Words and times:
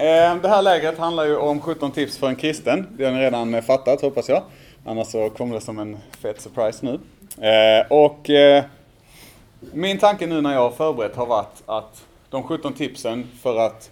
Ehm, 0.00 0.40
det 0.42 0.48
här 0.48 0.62
lägret 0.62 0.98
handlar 0.98 1.24
ju 1.24 1.36
om 1.36 1.60
17 1.60 1.90
tips 1.90 2.18
för 2.18 2.28
en 2.28 2.36
kristen. 2.36 2.86
Det 2.96 3.04
har 3.04 3.12
ni 3.12 3.20
redan 3.20 3.54
eh, 3.54 3.62
fattat 3.62 4.00
hoppas 4.00 4.28
jag. 4.28 4.42
Annars 4.84 5.06
så 5.06 5.30
kommer 5.30 5.54
det 5.54 5.60
som 5.60 5.78
en 5.78 5.98
fet 6.18 6.40
surprise 6.40 6.86
nu. 6.86 7.00
Ehm, 7.46 7.86
och 7.90 8.30
eh, 8.30 8.64
min 9.72 9.98
tanke 9.98 10.26
nu 10.26 10.40
när 10.40 10.52
jag 10.52 10.60
har 10.60 10.70
förberett 10.70 11.16
har 11.16 11.26
varit 11.26 11.62
att 11.66 12.06
de 12.30 12.42
17 12.42 12.72
tipsen 12.72 13.28
för, 13.42 13.58
att, 13.58 13.90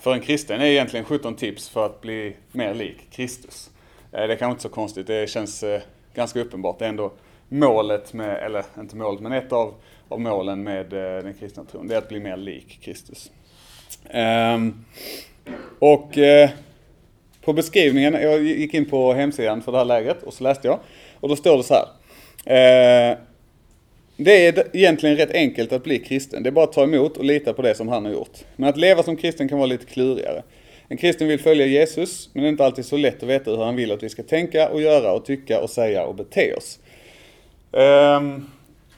för 0.00 0.12
en 0.12 0.20
kristen 0.20 0.60
är 0.60 0.64
egentligen 0.64 1.04
17 1.04 1.34
tips 1.34 1.68
för 1.68 1.86
att 1.86 2.00
bli 2.00 2.36
mer 2.52 2.74
lik 2.74 3.10
Kristus. 3.10 3.70
Eh, 4.12 4.26
det 4.26 4.32
är 4.32 4.36
kanske 4.36 4.50
inte 4.50 4.62
så 4.62 4.68
konstigt, 4.68 5.06
det 5.06 5.30
känns 5.30 5.64
ganska 6.14 6.40
uppenbart. 6.40 6.78
Det 6.78 6.84
är 6.84 6.88
ändå 6.88 7.12
målet 7.48 8.12
med, 8.12 8.36
eller 8.36 8.64
inte 8.78 8.96
målet, 8.96 9.20
men 9.20 9.32
ett 9.32 9.52
av, 9.52 9.74
av 10.08 10.20
målen 10.20 10.62
med 10.62 10.90
den 10.90 11.34
kristna 11.34 11.64
tron, 11.64 11.88
det 11.88 11.94
är 11.94 11.98
att 11.98 12.08
bli 12.08 12.20
mer 12.20 12.36
lik 12.36 12.78
Kristus. 12.82 13.30
Um, 14.14 14.84
och 15.78 16.18
eh, 16.18 16.50
på 17.44 17.52
beskrivningen, 17.52 18.14
jag 18.14 18.42
gick 18.42 18.74
in 18.74 18.84
på 18.84 19.12
hemsidan 19.12 19.62
för 19.62 19.72
det 19.72 19.78
här 19.78 19.84
lägret 19.84 20.22
och 20.22 20.34
så 20.34 20.44
läste 20.44 20.68
jag. 20.68 20.78
Och 21.20 21.28
då 21.28 21.36
står 21.36 21.56
det 21.56 21.62
så 21.62 21.74
här. 21.74 21.86
Eh, 22.44 23.16
det 24.16 24.46
är 24.46 24.76
egentligen 24.76 25.16
rätt 25.16 25.34
enkelt 25.34 25.72
att 25.72 25.84
bli 25.84 25.98
kristen. 25.98 26.42
Det 26.42 26.48
är 26.48 26.52
bara 26.52 26.64
att 26.64 26.72
ta 26.72 26.82
emot 26.82 27.16
och 27.16 27.24
lita 27.24 27.52
på 27.52 27.62
det 27.62 27.74
som 27.74 27.88
han 27.88 28.04
har 28.04 28.12
gjort. 28.12 28.38
Men 28.56 28.68
att 28.68 28.76
leva 28.76 29.02
som 29.02 29.16
kristen 29.16 29.48
kan 29.48 29.58
vara 29.58 29.66
lite 29.66 29.86
klurigare. 29.86 30.42
En 30.88 30.96
kristen 30.96 31.28
vill 31.28 31.40
följa 31.40 31.66
Jesus, 31.66 32.30
men 32.32 32.42
det 32.42 32.48
är 32.48 32.50
inte 32.50 32.64
alltid 32.64 32.84
så 32.84 32.96
lätt 32.96 33.22
att 33.22 33.28
veta 33.28 33.50
hur 33.50 33.64
han 33.64 33.76
vill 33.76 33.92
att 33.92 34.02
vi 34.02 34.08
ska 34.08 34.22
tänka 34.22 34.68
och 34.68 34.80
göra 34.80 35.12
och 35.12 35.24
tycka 35.24 35.60
och 35.60 35.70
säga 35.70 36.04
och 36.04 36.14
bete 36.14 36.54
oss. 36.54 36.78
Um, 37.70 38.50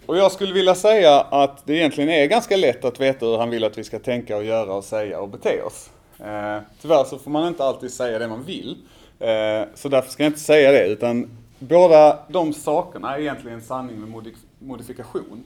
och 0.06 0.16
jag 0.16 0.32
skulle 0.32 0.52
vilja 0.52 0.74
säga 0.74 1.20
att 1.20 1.66
det 1.66 1.74
egentligen 1.74 2.10
är 2.10 2.26
ganska 2.26 2.56
lätt 2.56 2.84
att 2.84 3.00
veta 3.00 3.26
hur 3.26 3.38
han 3.38 3.50
vill 3.50 3.64
att 3.64 3.78
vi 3.78 3.84
ska 3.84 3.98
tänka 3.98 4.36
och 4.36 4.44
göra 4.44 4.74
och 4.74 4.84
säga 4.84 5.20
och 5.20 5.28
bete 5.28 5.62
oss. 5.62 5.90
Eh, 6.18 6.58
tyvärr 6.80 7.04
så 7.04 7.18
får 7.18 7.30
man 7.30 7.48
inte 7.48 7.64
alltid 7.64 7.92
säga 7.92 8.18
det 8.18 8.28
man 8.28 8.44
vill. 8.44 8.76
Eh, 9.18 9.62
så 9.74 9.88
därför 9.88 10.10
ska 10.10 10.22
jag 10.22 10.30
inte 10.30 10.40
säga 10.40 10.72
det, 10.72 10.86
utan 10.86 11.30
båda 11.58 12.18
de 12.28 12.52
sakerna 12.52 13.14
är 13.16 13.20
egentligen 13.20 13.62
sanning 13.62 14.00
med 14.00 14.34
modifikation. 14.58 15.44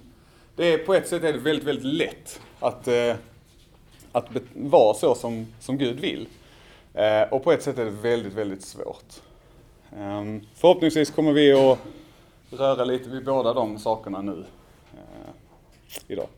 Det 0.56 0.72
är, 0.72 0.78
på 0.78 0.94
ett 0.94 1.08
sätt 1.08 1.24
är 1.24 1.32
det 1.32 1.38
väldigt, 1.38 1.64
väldigt 1.64 1.84
lätt 1.84 2.40
att, 2.60 2.88
eh, 2.88 3.14
att 4.12 4.26
vara 4.54 4.94
så 4.94 5.14
som, 5.14 5.46
som 5.60 5.78
Gud 5.78 6.00
vill. 6.00 6.28
Eh, 6.94 7.22
och 7.30 7.44
på 7.44 7.52
ett 7.52 7.62
sätt 7.62 7.78
är 7.78 7.84
det 7.84 7.90
väldigt, 7.90 8.32
väldigt 8.32 8.62
svårt. 8.62 9.14
Ehm, 9.96 10.40
förhoppningsvis 10.54 11.10
kommer 11.10 11.32
vi 11.32 11.52
att 11.52 11.78
röra 12.50 12.84
lite 12.84 13.08
vid 13.08 13.24
båda 13.24 13.54
de 13.54 13.78
sakerna 13.78 14.20
nu 14.20 14.44
eh, 14.94 15.32
idag. 16.08 16.28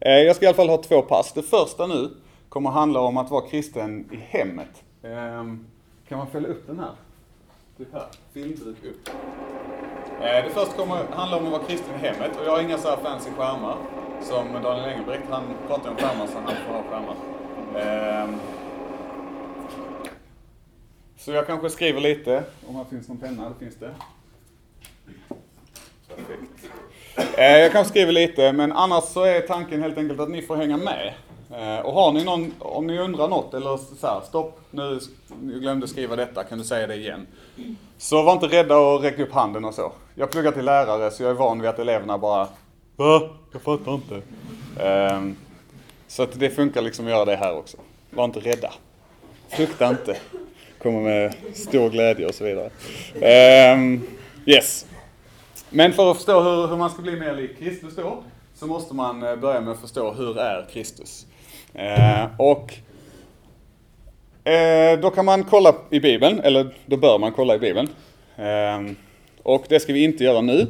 Eh, 0.00 0.12
jag 0.12 0.36
ska 0.36 0.44
i 0.44 0.48
alla 0.48 0.56
fall 0.56 0.68
ha 0.68 0.82
två 0.82 1.02
pass. 1.02 1.32
Det 1.32 1.42
första 1.42 1.86
nu 1.86 2.10
kommer 2.54 2.70
handla 2.70 3.00
om 3.00 3.16
att 3.16 3.30
vara 3.30 3.46
kristen 3.48 4.08
i 4.12 4.16
hemmet. 4.16 4.82
Ehm, 5.02 5.66
kan 6.08 6.18
man 6.18 6.26
fälla 6.26 6.48
upp 6.48 6.66
den 6.66 6.78
här? 6.78 6.92
Typ 7.78 7.92
här, 7.92 8.06
filmduk 8.32 8.84
upp. 8.84 9.08
Eh, 10.20 10.44
det 10.44 10.50
första 10.50 10.76
kommer 10.76 10.96
handla 11.10 11.36
om 11.36 11.46
att 11.46 11.52
vara 11.52 11.62
kristen 11.62 11.94
i 11.94 11.98
hemmet 11.98 12.30
och 12.40 12.46
jag 12.46 12.52
har 12.52 12.62
inga 12.62 12.78
så 12.78 12.88
här 12.88 12.96
fancy 12.96 13.30
skärmar 13.30 13.76
som 14.22 14.62
Daniel 14.62 14.88
Engelbrekt. 14.88 15.22
Han 15.30 15.42
pratar 15.68 15.90
om 15.90 15.96
skärmar 15.96 16.26
så 16.26 16.38
han 16.38 16.54
får 16.66 16.74
ha 16.74 16.82
skärmar. 16.82 17.16
Ehm, 17.76 18.36
så 21.16 21.32
jag 21.32 21.46
kanske 21.46 21.70
skriver 21.70 22.00
lite, 22.00 22.44
om 22.68 22.76
här 22.76 22.84
finns 22.84 23.08
någon 23.08 23.18
penna, 23.18 23.48
det 23.48 23.64
finns 23.64 23.76
det. 23.76 23.94
Perfekt. 26.08 26.70
Eh, 27.38 27.58
jag 27.58 27.72
kanske 27.72 27.90
skriver 27.90 28.12
lite, 28.12 28.52
men 28.52 28.72
annars 28.72 29.04
så 29.04 29.24
är 29.24 29.40
tanken 29.40 29.82
helt 29.82 29.98
enkelt 29.98 30.20
att 30.20 30.30
ni 30.30 30.42
får 30.42 30.56
hänga 30.56 30.76
med. 30.76 31.14
Eh, 31.50 31.78
och 31.78 31.92
har 31.92 32.12
ni 32.12 32.24
någon, 32.24 32.52
om 32.58 32.86
ni 32.86 32.98
undrar 32.98 33.28
något 33.28 33.54
eller 33.54 33.76
så 33.76 34.06
här, 34.06 34.20
stopp, 34.20 34.60
nu 34.70 35.00
jag 35.52 35.60
glömde 35.60 35.88
skriva 35.88 36.16
detta, 36.16 36.44
kan 36.44 36.58
du 36.58 36.64
säga 36.64 36.86
det 36.86 36.96
igen? 36.96 37.26
Så 37.98 38.22
var 38.22 38.32
inte 38.32 38.46
rädda 38.46 38.76
att 38.76 39.02
räcka 39.02 39.22
upp 39.22 39.32
handen 39.32 39.64
och 39.64 39.74
så. 39.74 39.92
Jag 40.14 40.30
pluggar 40.30 40.52
till 40.52 40.64
lärare 40.64 41.10
så 41.10 41.22
jag 41.22 41.30
är 41.30 41.34
van 41.34 41.60
vid 41.60 41.70
att 41.70 41.78
eleverna 41.78 42.18
bara 42.18 42.48
Va? 42.96 43.30
Jag 43.52 43.62
fattar 43.62 43.94
inte. 43.94 44.22
Um, 45.14 45.36
så 46.08 46.22
att 46.22 46.38
det 46.40 46.50
funkar 46.50 46.82
liksom 46.82 47.04
att 47.04 47.10
göra 47.10 47.24
det 47.24 47.36
här 47.36 47.56
också. 47.56 47.76
Var 48.10 48.24
inte 48.24 48.40
rädda. 48.40 48.72
Frukta 49.48 49.88
inte. 49.88 50.16
Kommer 50.82 51.00
med 51.00 51.34
stor 51.54 51.90
glädje 51.90 52.26
och 52.26 52.34
så 52.34 52.44
vidare. 52.44 52.70
Um, 53.74 54.02
yes. 54.46 54.86
Men 55.70 55.92
för 55.92 56.10
att 56.10 56.16
förstå 56.16 56.40
hur, 56.40 56.66
hur 56.66 56.76
man 56.76 56.90
ska 56.90 57.02
bli 57.02 57.20
mer 57.20 57.34
lik 57.34 57.58
Kristus 57.58 57.96
då, 57.96 58.22
så 58.54 58.66
måste 58.66 58.94
man 58.94 59.22
eh, 59.22 59.36
börja 59.36 59.60
med 59.60 59.72
att 59.72 59.80
förstå 59.80 60.12
hur 60.12 60.38
är 60.38 60.66
Kristus? 60.72 61.26
Eh, 61.74 62.26
och 62.36 62.74
eh, 64.48 65.00
då 65.00 65.10
kan 65.10 65.24
man 65.24 65.44
kolla 65.44 65.74
i 65.90 66.00
Bibeln, 66.00 66.40
eller 66.40 66.74
då 66.86 66.96
bör 66.96 67.18
man 67.18 67.32
kolla 67.32 67.54
i 67.54 67.58
Bibeln. 67.58 67.88
Eh, 68.36 68.94
och 69.42 69.64
det 69.68 69.80
ska 69.80 69.92
vi 69.92 70.04
inte 70.04 70.24
göra 70.24 70.40
nu, 70.40 70.66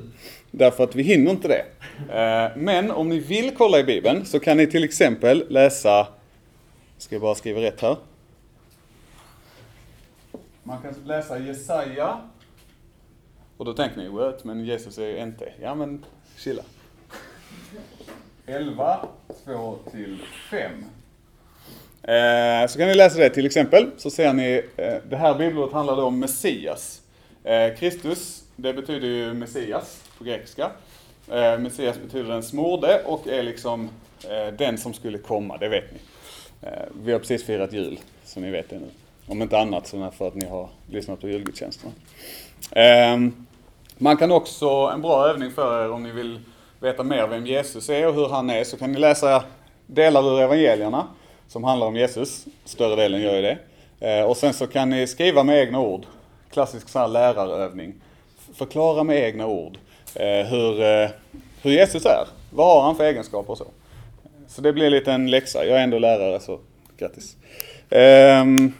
därför 0.50 0.84
att 0.84 0.94
vi 0.94 1.02
hinner 1.02 1.30
inte 1.30 1.48
det. 1.48 1.64
Eh, 2.20 2.56
men 2.56 2.90
om 2.90 3.08
ni 3.08 3.18
vill 3.18 3.54
kolla 3.56 3.78
i 3.78 3.84
Bibeln 3.84 4.24
så 4.24 4.40
kan 4.40 4.56
ni 4.56 4.66
till 4.66 4.84
exempel 4.84 5.46
läsa, 5.48 6.08
ska 6.98 7.14
jag 7.14 7.22
bara 7.22 7.34
skriva 7.34 7.60
rätt 7.60 7.80
här. 7.80 7.96
Man 10.62 10.82
kan 10.82 10.94
läsa 11.04 11.38
Jesaja. 11.38 12.20
Och 13.56 13.64
då 13.64 13.72
tänker 13.72 13.96
ni, 13.96 14.08
what? 14.08 14.44
Men 14.44 14.64
Jesus 14.64 14.98
är 14.98 15.06
ju 15.06 15.22
inte. 15.22 15.52
Ja 15.62 15.74
men, 15.74 16.04
chilla. 16.36 16.62
11, 18.46 19.08
2 19.44 19.78
till 19.90 20.18
5. 20.50 20.84
Eh, 22.02 22.66
så 22.68 22.78
kan 22.78 22.88
ni 22.88 22.94
läsa 22.94 23.18
det 23.18 23.30
till 23.30 23.46
exempel, 23.46 23.90
så 23.96 24.10
ser 24.10 24.32
ni, 24.32 24.62
eh, 24.76 24.94
det 25.08 25.16
här 25.16 25.34
bibelordet 25.34 25.74
handlar 25.74 25.96
då 25.96 26.02
om 26.02 26.18
Messias. 26.18 27.02
Eh, 27.44 27.74
Kristus, 27.74 28.44
det 28.56 28.72
betyder 28.72 29.08
ju 29.08 29.34
Messias 29.34 30.02
på 30.18 30.24
grekiska. 30.24 30.70
Eh, 31.30 31.58
Messias 31.58 31.98
betyder 32.02 32.30
den 32.30 32.42
smorde 32.42 33.02
och 33.04 33.28
är 33.28 33.42
liksom 33.42 33.88
eh, 34.30 34.54
den 34.58 34.78
som 34.78 34.94
skulle 34.94 35.18
komma, 35.18 35.56
det 35.56 35.68
vet 35.68 35.84
ni. 35.92 35.98
Eh, 36.68 36.82
vi 37.04 37.12
har 37.12 37.18
precis 37.18 37.44
firat 37.44 37.72
jul, 37.72 37.98
så 38.24 38.40
ni 38.40 38.50
vet 38.50 38.70
det 38.70 38.78
nu. 38.78 38.88
Om 39.26 39.42
inte 39.42 39.58
annat 39.58 39.86
så 39.86 40.10
för 40.10 40.28
att 40.28 40.34
ni 40.34 40.46
har 40.46 40.68
lyssnat 40.90 41.20
på 41.20 41.28
julgudstjänsterna. 41.28 41.92
Ehm, 42.70 43.46
man 43.98 44.16
kan 44.16 44.32
också, 44.32 44.68
en 44.94 45.02
bra 45.02 45.28
övning 45.28 45.50
för 45.50 45.84
er 45.84 45.90
om 45.90 46.02
ni 46.02 46.10
vill 46.10 46.40
veta 46.84 47.02
mer 47.02 47.26
vem 47.26 47.46
Jesus 47.46 47.90
är 47.90 48.08
och 48.08 48.14
hur 48.14 48.28
han 48.28 48.50
är 48.50 48.64
så 48.64 48.76
kan 48.76 48.92
ni 48.92 48.98
läsa 48.98 49.44
delar 49.86 50.34
ur 50.34 50.40
evangelierna 50.40 51.06
som 51.48 51.64
handlar 51.64 51.86
om 51.86 51.96
Jesus. 51.96 52.44
Större 52.64 52.96
delen 52.96 53.22
gör 53.22 53.36
ju 53.36 53.42
det. 53.42 53.58
Eh, 54.00 54.24
och 54.24 54.36
sen 54.36 54.52
så 54.52 54.66
kan 54.66 54.90
ni 54.90 55.06
skriva 55.06 55.42
med 55.42 55.58
egna 55.58 55.80
ord. 55.80 56.06
Klassisk 56.50 56.88
sån 56.88 57.00
här 57.00 57.08
lärarövning. 57.08 57.94
Förklara 58.54 59.04
med 59.04 59.18
egna 59.18 59.46
ord 59.46 59.78
eh, 60.14 60.46
hur, 60.46 60.82
eh, 60.82 61.10
hur 61.62 61.70
Jesus 61.70 62.06
är. 62.06 62.26
Vad 62.50 62.66
har 62.66 62.82
han 62.82 62.96
för 62.96 63.04
egenskaper 63.04 63.50
och 63.50 63.58
så. 63.58 63.66
Så 64.48 64.60
det 64.60 64.72
blir 64.72 64.90
lite 64.90 65.12
en 65.12 65.30
läxa. 65.30 65.64
Jag 65.64 65.78
är 65.78 65.82
ändå 65.82 65.98
lärare 65.98 66.40
så 66.40 66.58
grattis. 66.98 67.36
Ehm, 67.90 68.72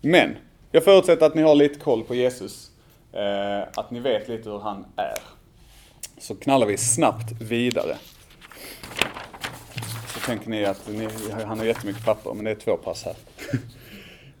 men 0.00 0.36
jag 0.70 0.84
förutsätter 0.84 1.26
att 1.26 1.34
ni 1.34 1.42
har 1.42 1.54
lite 1.54 1.80
koll 1.80 2.02
på 2.02 2.14
Jesus. 2.14 2.70
Att 3.74 3.90
ni 3.90 4.00
vet 4.00 4.28
lite 4.28 4.50
hur 4.50 4.58
han 4.58 4.84
är 4.96 5.33
så 6.18 6.34
knallar 6.34 6.66
vi 6.66 6.76
snabbt 6.76 7.32
vidare. 7.40 7.98
Så 10.06 10.20
tänker 10.20 10.50
ni 10.50 10.64
att 10.64 10.88
ni, 10.88 11.08
han 11.44 11.58
har 11.58 11.66
jättemycket 11.66 12.04
papper, 12.04 12.34
men 12.34 12.44
det 12.44 12.50
är 12.50 12.54
två 12.54 12.76
pass 12.76 13.04
här. 13.04 13.16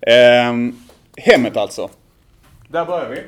ehm, 0.00 0.76
hemmet 1.16 1.56
alltså. 1.56 1.90
Där 2.68 2.84
börjar 2.84 3.10
vi. 3.10 3.22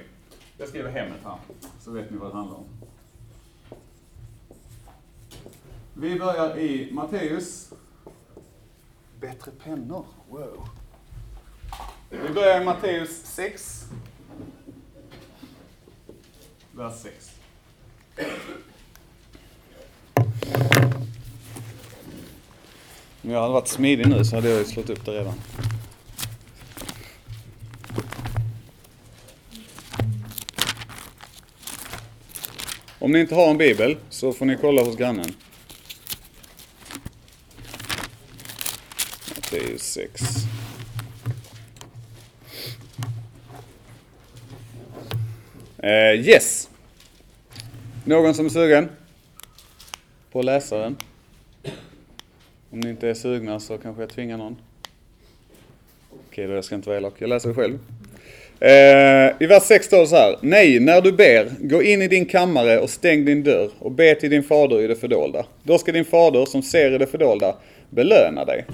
Jag 0.59 0.69
skriver 0.69 0.91
hemmet 0.91 1.21
här, 1.25 1.37
så 1.81 1.91
vet 1.91 2.11
ni 2.11 2.17
vad 2.17 2.31
det 2.31 2.37
handlar 2.37 2.57
om. 2.57 2.65
Vi 5.95 6.19
börjar 6.19 6.59
i 6.59 6.93
Matteus. 6.93 7.73
Bättre 9.21 9.51
pennor, 9.65 10.05
wow. 10.29 10.69
Vi 12.11 12.29
börjar 12.35 12.61
i 12.61 12.65
Matteus 12.65 13.23
6. 13.25 13.85
Vers 16.73 16.95
6. 17.03 17.36
Om 23.23 23.31
jag 23.31 23.41
hade 23.41 23.53
varit 23.53 23.69
smidig 23.69 24.09
nu 24.09 24.25
så 24.25 24.37
hade 24.37 24.49
jag 24.49 24.59
ju 24.59 24.65
slått 24.65 24.91
upp 24.91 25.05
det 25.05 25.13
redan. 25.13 25.35
Om 32.99 33.13
ni 33.13 33.21
inte 33.21 33.35
har 33.35 33.51
en 33.51 33.59
bibel 33.59 33.97
så 34.11 34.33
får 34.33 34.47
ni 34.47 34.57
kolla 34.61 34.83
hos 34.83 34.97
grannen. 34.97 35.35
Matteus 39.35 39.83
6. 39.83 40.23
Uh, 45.83 45.91
eh, 45.91 46.29
yes. 46.29 46.69
Någon 48.09 48.35
som 48.35 48.47
är 48.47 48.51
sugen 48.51 48.89
på 50.33 50.39
att 50.39 50.45
läsa 50.45 50.79
den? 50.79 50.97
Om 52.71 52.81
ni 52.81 52.91
inte 52.91 53.09
är 53.09 53.15
sugna 53.15 53.61
så 53.61 53.79
kanske 53.79 54.03
jag 54.03 54.11
tvingar 54.11 54.39
någon. 54.39 54.57
Okej 56.29 56.47
då, 56.47 56.53
jag 56.53 56.65
ska 56.65 56.75
inte 56.75 56.89
vara 56.89 56.99
elak. 56.99 57.15
Jag 57.19 57.29
läser 57.29 57.49
det 57.49 57.55
själv. 57.55 57.79
Eh, 58.61 59.43
I 59.43 59.47
vers 59.47 59.63
6 59.63 59.87
står 59.87 60.01
det 60.01 60.07
så 60.07 60.17
här. 60.17 60.37
Nej, 60.41 60.81
när 60.81 61.01
du 61.01 61.13
ber, 61.13 61.51
gå 61.61 61.83
in 61.83 62.03
i 62.03 62.09
din 62.09 62.27
kammare 62.27 62.79
och 62.79 62.91
stäng 62.91 63.25
din 63.25 63.43
dörr 63.43 63.71
och 63.79 63.91
be 63.91 64.15
till 64.15 64.31
din 64.31 64.43
fader 64.43 64.81
i 64.81 64.87
det 64.87 64.97
fördolda. 64.97 65.47
Då 65.63 65.79
ska 65.79 65.93
din 65.93 66.05
fader 66.05 66.47
som 66.47 66.63
ser 66.63 66.93
i 66.93 66.99
det 66.99 67.07
fördolda 67.07 67.57
belöna 67.91 68.45
dig. 68.45 68.65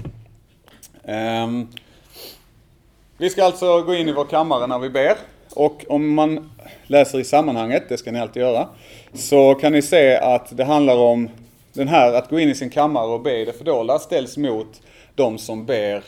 Eh, 1.03 1.47
vi 3.17 3.29
ska 3.29 3.43
alltså 3.43 3.81
gå 3.81 3.95
in 3.95 4.09
i 4.09 4.13
vår 4.13 4.25
kammare 4.25 4.67
när 4.67 4.79
vi 4.79 4.89
ber. 4.89 5.15
Och 5.55 5.85
om 5.89 6.13
man 6.13 6.51
läser 6.87 7.19
i 7.19 7.23
sammanhanget, 7.23 7.83
det 7.89 7.97
ska 7.97 8.11
ni 8.11 8.19
alltid 8.19 8.41
göra, 8.41 8.69
så 9.13 9.55
kan 9.55 9.71
ni 9.71 9.81
se 9.81 10.15
att 10.15 10.57
det 10.57 10.63
handlar 10.63 10.97
om 10.97 11.29
den 11.73 11.87
här 11.87 12.13
att 12.13 12.29
gå 12.29 12.39
in 12.39 12.49
i 12.49 12.55
sin 12.55 12.69
kammare 12.69 13.05
och 13.05 13.21
be 13.21 13.37
i 13.37 13.45
det 13.45 13.53
fördolda 13.53 13.99
ställs 13.99 14.37
mot 14.37 14.81
de 15.15 15.37
som 15.37 15.65
ber 15.65 16.03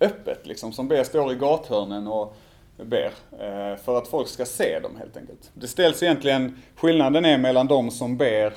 öppet, 0.00 0.46
liksom 0.46 0.72
som 0.72 0.88
ber, 0.88 1.04
står 1.04 1.32
i 1.32 1.34
gathörnen 1.34 2.06
och 2.06 2.36
ber. 2.76 3.10
Eh, 3.32 3.76
för 3.84 3.98
att 3.98 4.08
folk 4.08 4.28
ska 4.28 4.44
se 4.44 4.80
dem 4.80 4.96
helt 4.98 5.16
enkelt. 5.16 5.50
Det 5.54 5.68
ställs 5.68 6.02
egentligen, 6.02 6.62
skillnaden 6.76 7.24
är 7.24 7.38
mellan 7.38 7.66
de 7.66 7.90
som 7.90 8.16
ber 8.16 8.52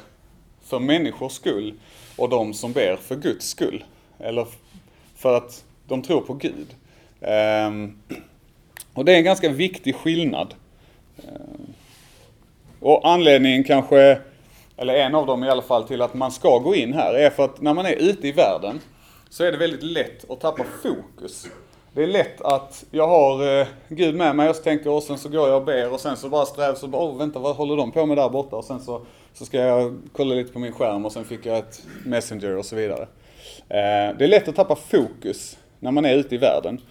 för 0.63 0.79
människors 0.79 1.31
skull 1.31 1.73
och 2.15 2.29
de 2.29 2.53
som 2.53 2.73
ber 2.73 2.95
för 2.95 3.15
Guds 3.15 3.49
skull. 3.49 3.83
Eller 4.19 4.47
för 5.15 5.37
att 5.37 5.63
de 5.87 6.01
tror 6.01 6.21
på 6.21 6.33
Gud. 6.33 6.75
Ehm, 7.21 7.99
och 8.93 9.05
det 9.05 9.13
är 9.13 9.17
en 9.17 9.23
ganska 9.23 9.49
viktig 9.49 9.95
skillnad. 9.95 10.53
Eh, 11.17 11.33
och 12.79 13.09
anledningen 13.09 13.63
kanske, 13.63 14.19
eller 14.77 14.93
en 14.93 15.15
av 15.15 15.25
dem 15.25 15.43
i 15.43 15.49
alla 15.49 15.61
fall, 15.61 15.87
till 15.87 16.01
att 16.01 16.13
man 16.13 16.31
ska 16.31 16.57
gå 16.57 16.75
in 16.75 16.93
här 16.93 17.13
är 17.13 17.29
för 17.29 17.45
att 17.45 17.61
när 17.61 17.73
man 17.73 17.85
är 17.85 17.95
ute 17.95 18.27
i 18.27 18.31
världen 18.31 18.79
så 19.29 19.43
är 19.43 19.51
det 19.51 19.57
väldigt 19.57 19.83
lätt 19.83 20.31
att 20.31 20.41
tappa 20.41 20.63
fokus. 20.83 21.47
Det 21.93 22.03
är 22.03 22.07
lätt 22.07 22.41
att 22.41 22.85
jag 22.91 23.07
har 23.07 23.59
eh, 23.59 23.67
Gud 23.87 24.15
med 24.15 24.35
mig 24.35 24.49
och 24.49 24.55
så 24.55 24.63
tänker 24.63 24.89
och 24.89 25.03
sen 25.03 25.17
så 25.17 25.29
går 25.29 25.47
jag 25.47 25.57
och 25.57 25.65
ber 25.65 25.93
och 25.93 25.99
sen 25.99 26.17
så 26.17 26.29
bara 26.29 26.45
strävs 26.45 26.83
och 26.83 26.89
bara, 26.89 27.01
oh, 27.01 27.17
vänta 27.17 27.39
vad 27.39 27.55
håller 27.55 27.75
de 27.77 27.91
på 27.91 28.05
med 28.05 28.17
där 28.17 28.29
borta? 28.29 28.55
Och 28.55 28.65
sen 28.65 28.79
så, 28.79 29.01
så 29.33 29.45
ska 29.45 29.57
jag 29.57 29.97
kolla 30.11 30.35
lite 30.35 30.53
på 30.53 30.59
min 30.59 30.71
skärm 30.71 31.05
och 31.05 31.11
sen 31.11 31.25
fick 31.25 31.45
jag 31.45 31.57
ett 31.57 31.83
Messenger 32.05 32.57
och 32.57 32.65
så 32.65 32.75
vidare. 32.75 33.01
Eh, 33.69 34.17
det 34.17 34.23
är 34.23 34.27
lätt 34.27 34.47
att 34.47 34.55
tappa 34.55 34.75
fokus 34.75 35.57
när 35.79 35.91
man 35.91 36.05
är 36.05 36.15
ute 36.15 36.35
i 36.35 36.37
världen. 36.37 36.81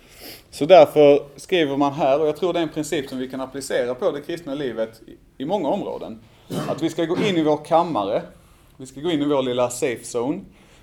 Så 0.51 0.67
därför 0.67 1.23
skriver 1.37 1.77
man 1.77 1.93
här, 1.93 2.21
och 2.21 2.29
jag 2.29 2.37
tror 2.37 2.53
det 2.53 2.59
är 2.59 2.63
en 2.63 2.69
princip 2.69 3.09
som 3.09 3.19
vi 3.19 3.29
kan 3.29 3.41
applicera 3.41 3.95
på 3.95 4.11
det 4.11 4.21
kristna 4.21 4.55
livet 4.55 5.01
i 5.39 5.45
många 5.45 5.69
områden. 5.69 6.21
Att 6.69 6.83
vi 6.83 6.91
ska 6.91 7.05
gå 7.05 7.17
in 7.17 7.37
i 7.37 7.43
vår 7.43 7.65
kammare, 7.65 8.23
vi 8.77 8.87
ska 8.87 9.01
gå 9.01 9.11
in 9.11 9.23
i 9.23 9.25
vår 9.25 9.43
lilla 9.43 9.71
safe 9.71 10.19
zone 10.19 10.41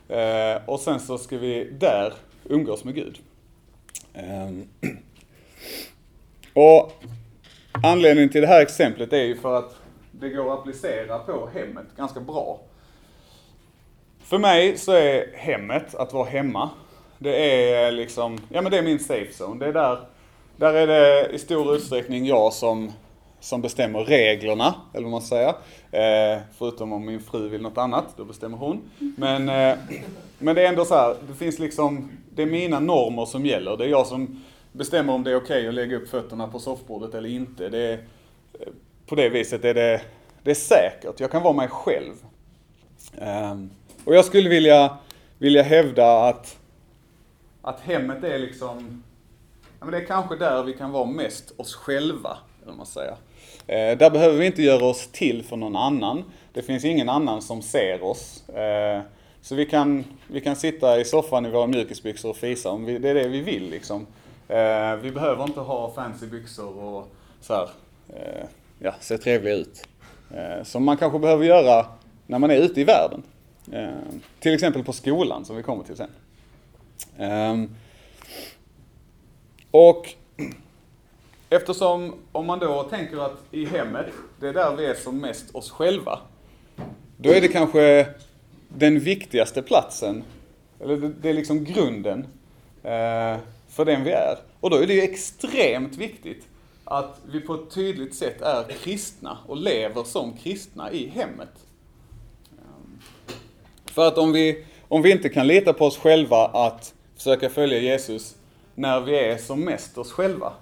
eh, 0.10 0.62
och 0.66 0.80
sen 0.80 1.00
så 1.00 1.18
ska 1.18 1.38
vi 1.38 1.70
där 1.80 2.14
umgås 2.44 2.84
med 2.84 2.96
Gud. 2.96 3.20
Ehm, 4.14 4.68
och 6.54 6.92
anledningen 7.84 8.30
till 8.30 8.42
det 8.42 8.48
här 8.48 8.62
exemplet 8.62 9.14
är 9.14 9.24
ju 9.24 9.38
för 9.38 9.58
att 9.58 9.76
det 10.12 10.30
går 10.30 10.54
att 10.54 10.60
applicera 10.60 11.20
på 11.20 11.50
hemmet 11.54 11.86
ganska 11.98 12.20
bra. 12.20 12.60
För 14.20 14.38
mig 14.38 14.78
så 14.78 14.92
är 14.92 15.32
hemmet, 15.34 15.96
att 15.96 16.14
vara 16.14 16.30
hemma, 16.30 16.70
det 17.20 17.62
är 17.62 17.92
liksom, 17.92 18.38
ja 18.50 18.62
men 18.62 18.72
det 18.72 18.78
är 18.78 18.82
min 18.82 19.00
safe 19.00 19.44
zone. 19.44 19.60
Det 19.60 19.70
är 19.70 19.74
där, 19.74 20.00
där 20.56 20.74
är 20.74 20.88
det 20.88 21.30
i 21.30 21.40
stor 21.40 21.76
utsträckning 21.76 22.26
jag 22.26 22.54
som, 22.54 22.92
som 23.40 23.62
bestämmer 23.62 24.00
reglerna, 24.00 24.76
eller 24.94 25.04
vad 25.04 25.12
man 25.12 25.22
säger. 25.22 25.50
Eh, 25.92 26.42
förutom 26.58 26.94
om 26.94 27.06
min 27.06 27.20
fru 27.20 27.50
vill 27.50 27.62
något 27.62 27.78
annat, 27.78 28.06
då 28.18 28.26
bestämmer 28.26 28.58
hon. 28.58 28.82
Men, 29.18 29.50
eh, 29.50 29.78
men 30.40 30.56
det 30.56 30.62
är 30.62 30.70
ändå 30.70 30.86
så 30.86 30.96
här, 30.96 31.16
det 31.28 31.34
finns 31.34 31.60
liksom, 31.60 32.12
det 32.30 32.42
är 32.42 32.46
mina 32.46 32.80
normer 32.80 33.26
som 33.26 33.46
gäller. 33.46 33.78
Det 33.78 33.86
är 33.86 33.90
jag 33.90 34.08
som 34.08 34.44
bestämmer 34.72 35.14
om 35.14 35.24
det 35.24 35.32
är 35.32 35.36
okej 35.36 35.58
okay 35.58 35.68
att 35.68 35.74
lägga 35.74 35.98
upp 35.98 36.10
fötterna 36.10 36.48
på 36.48 36.60
soffbordet 36.60 37.14
eller 37.14 37.30
inte. 37.30 37.70
Det 37.70 37.80
är, 37.80 37.94
eh, 37.94 38.68
på 39.08 39.16
det 39.16 39.30
viset 39.30 39.66
är 39.66 39.74
det, 39.74 40.02
det 40.44 40.52
är 40.52 40.56
säkert. 40.56 41.20
Jag 41.20 41.32
kan 41.32 41.44
vara 41.44 41.54
mig 41.54 41.68
själv. 41.68 42.14
Eh, 43.18 43.56
och 44.06 44.16
jag 44.16 44.26
skulle 44.26 44.50
vilja, 44.50 44.98
vilja 45.38 45.64
hävda 45.64 46.28
att 46.28 46.58
att 47.66 47.80
hemmet 47.80 48.24
är 48.24 48.40
liksom, 48.40 49.04
ja 49.80 49.86
men 49.86 49.92
det 49.92 49.98
är 49.98 50.06
kanske 50.06 50.36
där 50.36 50.64
vi 50.64 50.74
kan 50.74 50.92
vara 50.92 51.06
mest 51.06 51.54
oss 51.58 51.76
själva, 51.76 52.38
eller 52.64 52.74
man 52.74 52.86
säger. 52.86 53.16
Eh, 53.68 53.98
där 53.98 54.10
behöver 54.10 54.38
vi 54.38 54.46
inte 54.46 54.62
göra 54.64 54.86
oss 54.86 55.08
till 55.12 55.44
för 55.44 55.56
någon 55.56 55.76
annan. 55.76 56.24
Det 56.54 56.62
finns 56.62 56.86
ingen 56.86 57.10
annan 57.10 57.42
som 57.42 57.62
ser 57.62 58.04
oss. 58.04 58.50
Eh, 58.50 59.02
så 59.42 59.56
vi 59.56 59.66
kan, 59.66 60.04
vi 60.28 60.42
kan 60.42 60.56
sitta 60.56 61.00
i 61.00 61.06
soffan 61.06 61.46
i 61.46 61.50
våra 61.50 61.68
mjukisbyxor 61.68 62.30
och 62.30 62.38
fisa 62.38 62.70
om 62.70 62.86
vi, 62.86 62.98
det 62.98 63.10
är 63.10 63.14
det 63.14 63.28
vi 63.28 63.42
vill 63.42 63.70
liksom. 63.70 64.08
Eh, 64.48 64.96
vi 64.96 65.12
behöver 65.12 65.44
inte 65.44 65.60
ha 65.60 65.92
fancy 65.92 66.28
byxor 66.28 66.78
och 66.78 67.08
så 67.42 67.54
här, 67.54 67.70
eh, 68.10 68.46
ja, 68.80 68.94
se 69.00 69.18
trevliga 69.18 69.54
ut. 69.54 69.88
Eh, 70.36 70.64
som 70.64 70.86
man 70.86 70.98
kanske 70.98 71.20
behöver 71.20 71.46
göra 71.46 71.86
när 72.28 72.40
man 72.40 72.52
är 72.52 72.58
ute 72.58 72.82
i 72.82 72.84
världen. 72.84 73.24
Eh, 73.72 73.90
till 74.40 74.54
exempel 74.54 74.84
på 74.84 74.94
skolan 74.94 75.46
som 75.46 75.56
vi 75.56 75.64
kommer 75.64 75.84
till 75.84 75.96
sen. 75.96 76.10
Um, 77.18 77.76
och 79.72 80.14
eftersom, 81.50 82.16
om 82.32 82.46
man 82.46 82.60
då 82.60 82.84
tänker 82.84 83.26
att 83.26 83.44
i 83.52 83.66
hemmet, 83.66 84.06
det 84.40 84.48
är 84.48 84.54
där 84.54 84.76
vi 84.76 84.86
är 84.86 84.94
som 84.94 85.18
mest 85.18 85.56
oss 85.56 85.72
själva. 85.72 86.20
Då 87.18 87.30
är 87.30 87.42
det 87.42 87.48
kanske 87.48 88.08
den 88.70 89.00
viktigaste 89.00 89.62
platsen, 89.62 90.24
eller 90.80 91.12
det, 91.22 91.30
är 91.30 91.34
liksom 91.34 91.64
grunden 91.64 92.20
uh, 92.20 93.40
för 93.70 93.86
den 93.86 94.04
vi 94.04 94.12
är. 94.12 94.38
Och 94.60 94.70
då 94.70 94.78
är 94.78 94.88
det 94.88 94.94
ju 94.94 95.02
extremt 95.02 95.98
viktigt 95.98 96.48
att 96.86 97.20
vi 97.32 97.42
på 97.42 97.54
ett 97.54 97.72
tydligt 97.72 98.16
sätt 98.16 98.42
är 98.42 98.64
kristna 98.64 99.38
och 99.48 99.58
lever 99.58 100.04
som 100.04 100.34
kristna 100.34 100.92
i 100.92 101.08
hemmet. 101.08 101.66
Ehm, 102.52 103.00
för 103.86 104.08
att 104.08 104.18
om 104.18 104.32
vi, 104.32 104.66
om 104.96 105.02
vi 105.02 105.12
inte 105.12 105.30
kan 105.30 105.48
lita 105.48 105.74
på 105.74 105.86
oss 105.86 105.98
själva 105.98 106.46
att 106.46 106.94
försöka 107.16 107.50
följa 107.50 107.80
Jesus 107.80 108.36
när 108.76 109.02
vi 109.02 109.20
är 109.20 109.38
som 109.38 109.66
mest 109.66 109.98
oss 109.98 110.12
själva. 110.12 110.54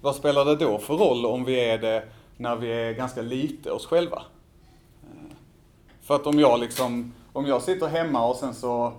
Vad 0.00 0.16
spelar 0.16 0.44
det 0.44 0.56
då 0.56 0.78
för 0.78 0.94
roll 0.94 1.26
om 1.26 1.44
vi 1.44 1.60
är 1.60 1.78
det 1.78 2.02
när 2.36 2.56
vi 2.56 2.72
är 2.72 2.92
ganska 2.92 3.22
lite 3.22 3.70
oss 3.70 3.86
själva? 3.86 4.22
Eh, 5.02 5.36
för 6.02 6.14
att 6.14 6.26
om 6.26 6.38
jag 6.38 6.60
liksom, 6.60 7.12
om 7.32 7.46
jag 7.46 7.62
sitter 7.62 7.86
hemma 7.86 8.26
och 8.26 8.36
sen 8.36 8.54
så, 8.54 8.92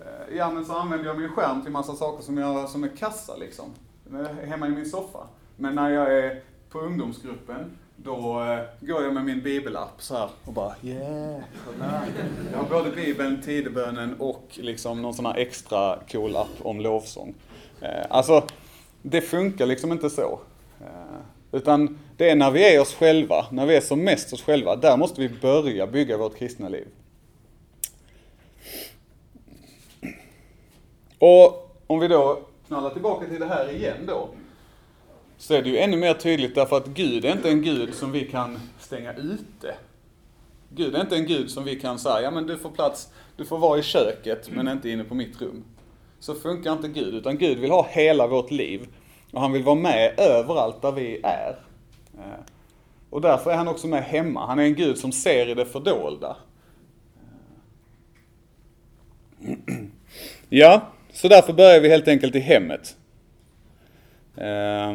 eh, 0.00 0.36
ja 0.36 0.50
men 0.50 0.64
så 0.64 0.72
använder 0.72 1.06
jag 1.06 1.18
min 1.18 1.28
skärm 1.28 1.62
till 1.62 1.72
massa 1.72 1.94
saker 1.94 2.22
som, 2.22 2.38
jag, 2.38 2.68
som 2.68 2.84
är 2.84 2.96
kassa 2.96 3.36
liksom. 3.36 3.66
Eh, 4.12 4.48
hemma 4.48 4.66
i 4.66 4.70
min 4.70 4.86
soffa. 4.86 5.26
Men 5.56 5.74
när 5.74 5.90
jag 5.90 6.18
är 6.18 6.42
på 6.70 6.78
ungdomsgruppen 6.78 7.78
då 8.04 8.42
eh, 8.42 8.86
går 8.86 9.02
jag 9.02 9.14
med 9.14 9.24
min 9.24 9.42
bibelapp 9.42 10.02
så 10.02 10.16
här 10.16 10.28
och 10.44 10.52
bara 10.52 10.74
yeah. 10.82 11.40
Jag 12.52 12.58
har 12.58 12.68
både 12.70 12.90
bibeln, 12.90 13.42
tidebönen 13.42 14.14
och 14.18 14.44
liksom 14.54 15.02
någon 15.02 15.14
sån 15.14 15.26
här 15.26 15.36
extra 15.36 15.98
cool 16.12 16.36
app 16.36 16.48
om 16.62 16.80
lovsång. 16.80 17.34
Eh, 17.80 18.06
alltså, 18.10 18.44
det 19.02 19.20
funkar 19.20 19.66
liksom 19.66 19.92
inte 19.92 20.10
så. 20.10 20.40
Eh, 20.80 21.18
utan 21.52 21.98
det 22.16 22.30
är 22.30 22.36
när 22.36 22.50
vi 22.50 22.74
är 22.74 22.80
oss 22.80 22.94
själva, 22.94 23.46
när 23.50 23.66
vi 23.66 23.76
är 23.76 23.80
som 23.80 24.04
mest 24.04 24.32
oss 24.32 24.42
själva, 24.42 24.76
där 24.76 24.96
måste 24.96 25.20
vi 25.20 25.28
börja 25.28 25.86
bygga 25.86 26.16
vårt 26.16 26.36
kristna 26.36 26.68
liv. 26.68 26.86
Och 31.18 31.76
om 31.86 31.98
vi 32.00 32.08
då 32.08 32.40
knallar 32.66 32.90
tillbaka 32.90 33.26
till 33.26 33.40
det 33.40 33.46
här 33.46 33.70
igen 33.70 34.06
då 34.06 34.28
så 35.38 35.54
är 35.54 35.62
det 35.62 35.68
ju 35.68 35.78
ännu 35.78 35.96
mer 35.96 36.14
tydligt 36.14 36.54
därför 36.54 36.76
att 36.76 36.86
Gud 36.86 37.24
är 37.24 37.32
inte 37.32 37.48
en 37.48 37.62
Gud 37.62 37.94
som 37.94 38.12
vi 38.12 38.24
kan 38.24 38.60
stänga 38.78 39.12
ute. 39.12 39.74
Gud 40.70 40.94
är 40.94 41.00
inte 41.00 41.16
en 41.16 41.26
Gud 41.26 41.50
som 41.50 41.64
vi 41.64 41.80
kan 41.80 41.98
säga, 41.98 42.22
ja 42.22 42.30
men 42.30 42.46
du 42.46 42.58
får 42.58 42.70
plats, 42.70 43.08
du 43.36 43.44
får 43.44 43.58
vara 43.58 43.78
i 43.78 43.82
köket 43.82 44.50
men 44.50 44.68
inte 44.68 44.90
inne 44.90 45.04
på 45.04 45.14
mitt 45.14 45.40
rum. 45.40 45.64
Så 46.20 46.34
funkar 46.34 46.72
inte 46.72 46.88
Gud, 46.88 47.14
utan 47.14 47.38
Gud 47.38 47.58
vill 47.58 47.70
ha 47.70 47.86
hela 47.90 48.26
vårt 48.26 48.50
liv. 48.50 48.88
Och 49.32 49.40
han 49.40 49.52
vill 49.52 49.62
vara 49.62 49.76
med 49.76 50.14
överallt 50.18 50.82
där 50.82 50.92
vi 50.92 51.20
är. 51.22 51.58
Eh, 52.18 52.44
och 53.10 53.20
därför 53.20 53.50
är 53.50 53.56
han 53.56 53.68
också 53.68 53.86
med 53.86 54.04
hemma. 54.04 54.46
Han 54.46 54.58
är 54.58 54.62
en 54.62 54.74
Gud 54.74 54.98
som 54.98 55.12
ser 55.12 55.48
i 55.48 55.54
det 55.54 55.66
fördolda. 55.66 56.36
Eh. 59.44 59.74
Ja, 60.48 60.88
så 61.12 61.28
därför 61.28 61.52
börjar 61.52 61.80
vi 61.80 61.88
helt 61.88 62.08
enkelt 62.08 62.34
i 62.34 62.38
hemmet. 62.38 62.96
Eh, 64.36 64.94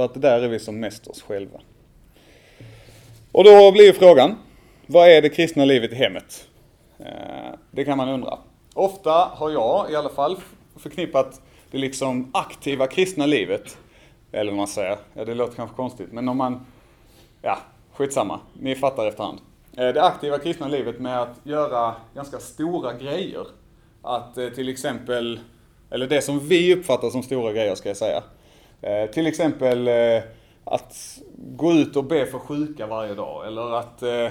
för 0.00 0.04
att 0.04 0.22
där 0.22 0.42
är 0.42 0.48
vi 0.48 0.58
som 0.58 0.80
mest 0.80 1.06
oss 1.06 1.22
själva. 1.22 1.60
Och 3.32 3.44
då 3.44 3.72
blir 3.72 3.92
frågan, 3.92 4.36
vad 4.86 5.08
är 5.08 5.22
det 5.22 5.28
kristna 5.28 5.64
livet 5.64 5.92
i 5.92 5.94
hemmet? 5.94 6.48
Eh, 6.98 7.06
det 7.70 7.84
kan 7.84 7.96
man 7.96 8.08
undra. 8.08 8.38
Ofta 8.74 9.10
har 9.10 9.50
jag 9.50 9.90
i 9.90 9.96
alla 9.96 10.08
fall 10.08 10.36
förknippat 10.76 11.40
det 11.70 11.78
liksom 11.78 12.30
aktiva 12.34 12.86
kristna 12.86 13.26
livet, 13.26 13.78
eller 14.32 14.50
vad 14.50 14.56
man 14.56 14.66
säger, 14.66 14.98
ja, 15.14 15.24
det 15.24 15.34
låter 15.34 15.56
kanske 15.56 15.76
konstigt, 15.76 16.12
men 16.12 16.28
om 16.28 16.36
man, 16.36 16.66
ja, 17.42 17.58
skitsamma, 17.92 18.40
ni 18.60 18.74
fattar 18.74 19.06
efterhand. 19.06 19.38
Eh, 19.76 19.88
det 19.88 20.02
aktiva 20.02 20.38
kristna 20.38 20.68
livet 20.68 21.00
med 21.00 21.22
att 21.22 21.40
göra 21.42 21.94
ganska 22.14 22.38
stora 22.38 22.92
grejer. 22.92 23.46
Att 24.02 24.38
eh, 24.38 24.48
till 24.48 24.68
exempel 24.68 25.40
Eller 25.90 26.06
det 26.06 26.22
som 26.22 26.48
vi 26.48 26.74
uppfattar 26.74 27.10
som 27.10 27.22
stora 27.22 27.52
grejer 27.52 27.74
ska 27.74 27.88
jag 27.88 27.96
säga. 27.96 28.22
Eh, 28.82 29.10
till 29.10 29.26
exempel 29.26 29.88
eh, 29.88 30.22
att 30.64 31.20
gå 31.36 31.72
ut 31.72 31.96
och 31.96 32.04
be 32.04 32.26
för 32.26 32.38
sjuka 32.38 32.86
varje 32.86 33.14
dag. 33.14 33.46
Eller 33.46 33.72
att, 33.72 34.02
eh, 34.02 34.30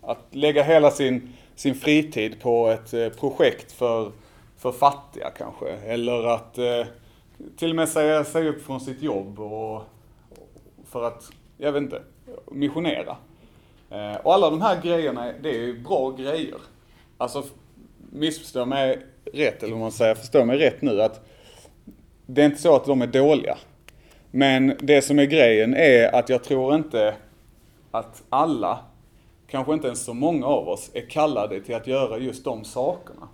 att 0.00 0.26
lägga 0.30 0.62
hela 0.62 0.90
sin, 0.90 1.32
sin 1.54 1.74
fritid 1.74 2.40
på 2.40 2.68
ett 2.68 2.94
eh, 2.94 3.08
projekt 3.08 3.72
för, 3.72 4.12
för 4.56 4.72
fattiga 4.72 5.30
kanske. 5.30 5.68
Eller 5.68 6.24
att 6.24 6.58
eh, 6.58 6.86
till 7.56 7.70
och 7.70 7.76
med 7.76 7.88
säga 7.88 8.24
sig 8.24 8.48
upp 8.48 8.62
från 8.62 8.80
sitt 8.80 9.02
jobb 9.02 9.40
och, 9.40 9.82
för 10.86 11.04
att, 11.04 11.30
jag 11.58 11.72
vet 11.72 11.82
inte, 11.82 12.02
missionera. 12.50 13.16
Eh, 13.90 14.16
och 14.22 14.34
alla 14.34 14.50
de 14.50 14.60
här 14.62 14.82
grejerna, 14.82 15.32
det 15.42 15.50
är 15.50 15.60
ju 15.60 15.80
bra 15.80 16.10
grejer. 16.10 16.58
Alltså, 17.18 17.42
missförstå 18.12 18.64
mig 18.64 19.06
rätt, 19.32 19.62
eller 19.62 19.74
om 19.74 19.80
man 19.80 19.92
säger 19.92 20.14
förstå 20.14 20.44
mig 20.44 20.58
rätt 20.58 20.82
nu, 20.82 21.02
att 21.02 21.28
det 22.26 22.42
är 22.42 22.46
inte 22.46 22.62
så 22.62 22.76
att 22.76 22.84
de 22.84 23.02
är 23.02 23.06
dåliga. 23.06 23.58
Men 24.34 24.76
det 24.80 25.02
som 25.02 25.18
är 25.18 25.24
grejen 25.24 25.74
är 25.74 26.14
att 26.14 26.28
jag 26.28 26.44
tror 26.44 26.74
inte 26.74 27.14
att 27.90 28.22
alla, 28.28 28.78
kanske 29.46 29.72
inte 29.72 29.86
ens 29.86 30.04
så 30.04 30.14
många 30.14 30.46
av 30.46 30.68
oss, 30.68 30.90
är 30.94 31.10
kallade 31.10 31.60
till 31.60 31.74
att 31.74 31.86
göra 31.86 32.18
just 32.18 32.44
de 32.44 32.64
sakerna. 32.64 33.28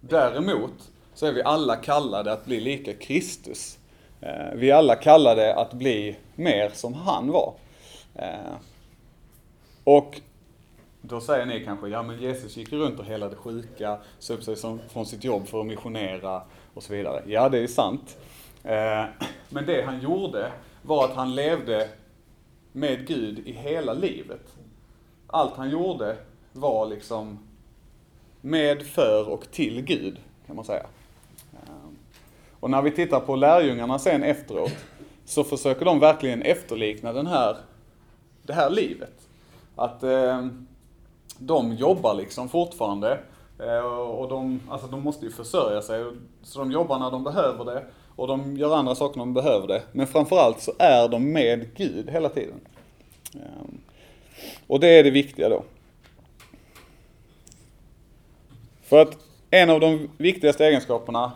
Däremot 0.00 0.90
så 1.14 1.26
är 1.26 1.32
vi 1.32 1.42
alla 1.42 1.76
kallade 1.76 2.32
att 2.32 2.44
bli 2.44 2.60
lika 2.60 2.94
Kristus. 2.94 3.78
Eh, 4.20 4.54
vi 4.54 4.70
är 4.70 4.74
alla 4.74 4.96
kallade 4.96 5.54
att 5.54 5.72
bli 5.72 6.16
mer 6.34 6.70
som 6.74 6.94
han 6.94 7.30
var. 7.30 7.54
Eh, 8.14 8.54
och 9.84 10.20
då 11.00 11.20
säger 11.20 11.46
ni 11.46 11.64
kanske, 11.64 11.88
ja 11.88 12.02
men 12.02 12.20
Jesus 12.20 12.56
gick 12.56 12.72
runt 12.72 12.98
och 12.98 13.04
helade 13.04 13.36
sjuka, 13.36 13.98
söp 14.18 14.42
sig 14.42 14.56
från 14.88 15.06
sitt 15.06 15.24
jobb 15.24 15.46
för 15.46 15.60
att 15.60 15.66
missionera 15.66 16.42
och 16.74 16.82
så 16.82 16.92
vidare. 16.92 17.22
Ja, 17.26 17.48
det 17.48 17.58
är 17.58 17.66
sant. 17.66 18.16
Eh, 18.64 19.04
men 19.48 19.66
det 19.66 19.82
han 19.82 20.00
gjorde 20.00 20.52
var 20.82 21.04
att 21.04 21.14
han 21.14 21.34
levde 21.34 21.88
med 22.72 23.06
Gud 23.06 23.38
i 23.38 23.52
hela 23.52 23.92
livet. 23.92 24.56
Allt 25.26 25.56
han 25.56 25.70
gjorde 25.70 26.16
var 26.52 26.86
liksom 26.86 27.38
med, 28.40 28.82
för 28.82 29.28
och 29.28 29.50
till 29.50 29.82
Gud, 29.82 30.18
kan 30.46 30.56
man 30.56 30.64
säga. 30.64 30.86
Eh, 31.52 31.88
och 32.60 32.70
när 32.70 32.82
vi 32.82 32.90
tittar 32.90 33.20
på 33.20 33.36
lärjungarna 33.36 33.98
sen 33.98 34.22
efteråt, 34.22 34.72
så 35.24 35.44
försöker 35.44 35.84
de 35.84 36.00
verkligen 36.00 36.42
efterlikna 36.42 37.12
den 37.12 37.26
här, 37.26 37.56
det 38.42 38.52
här 38.52 38.70
livet. 38.70 39.28
Att 39.76 40.02
eh, 40.02 40.46
de 41.38 41.72
jobbar 41.72 42.14
liksom 42.14 42.48
fortfarande, 42.48 43.18
eh, 43.58 43.84
och 43.94 44.28
de, 44.28 44.60
alltså 44.70 44.86
de 44.86 45.02
måste 45.02 45.24
ju 45.24 45.32
försörja 45.32 45.82
sig, 45.82 46.04
så 46.42 46.58
de 46.58 46.72
jobbar 46.72 46.98
när 46.98 47.10
de 47.10 47.24
behöver 47.24 47.64
det. 47.64 47.84
Och 48.20 48.26
de 48.26 48.56
gör 48.56 48.76
andra 48.76 48.94
saker 48.94 49.18
när 49.18 49.24
de 49.24 49.34
behöver 49.34 49.66
det. 49.66 49.82
Men 49.92 50.06
framförallt 50.06 50.60
så 50.60 50.72
är 50.78 51.08
de 51.08 51.32
med 51.32 51.74
Gud 51.76 52.10
hela 52.10 52.28
tiden. 52.28 52.60
Ehm, 53.34 53.78
och 54.66 54.80
det 54.80 54.88
är 54.88 55.04
det 55.04 55.10
viktiga 55.10 55.48
då. 55.48 55.62
För 58.82 59.02
att 59.02 59.18
en 59.50 59.70
av 59.70 59.80
de 59.80 60.10
viktigaste 60.16 60.66
egenskaperna 60.66 61.32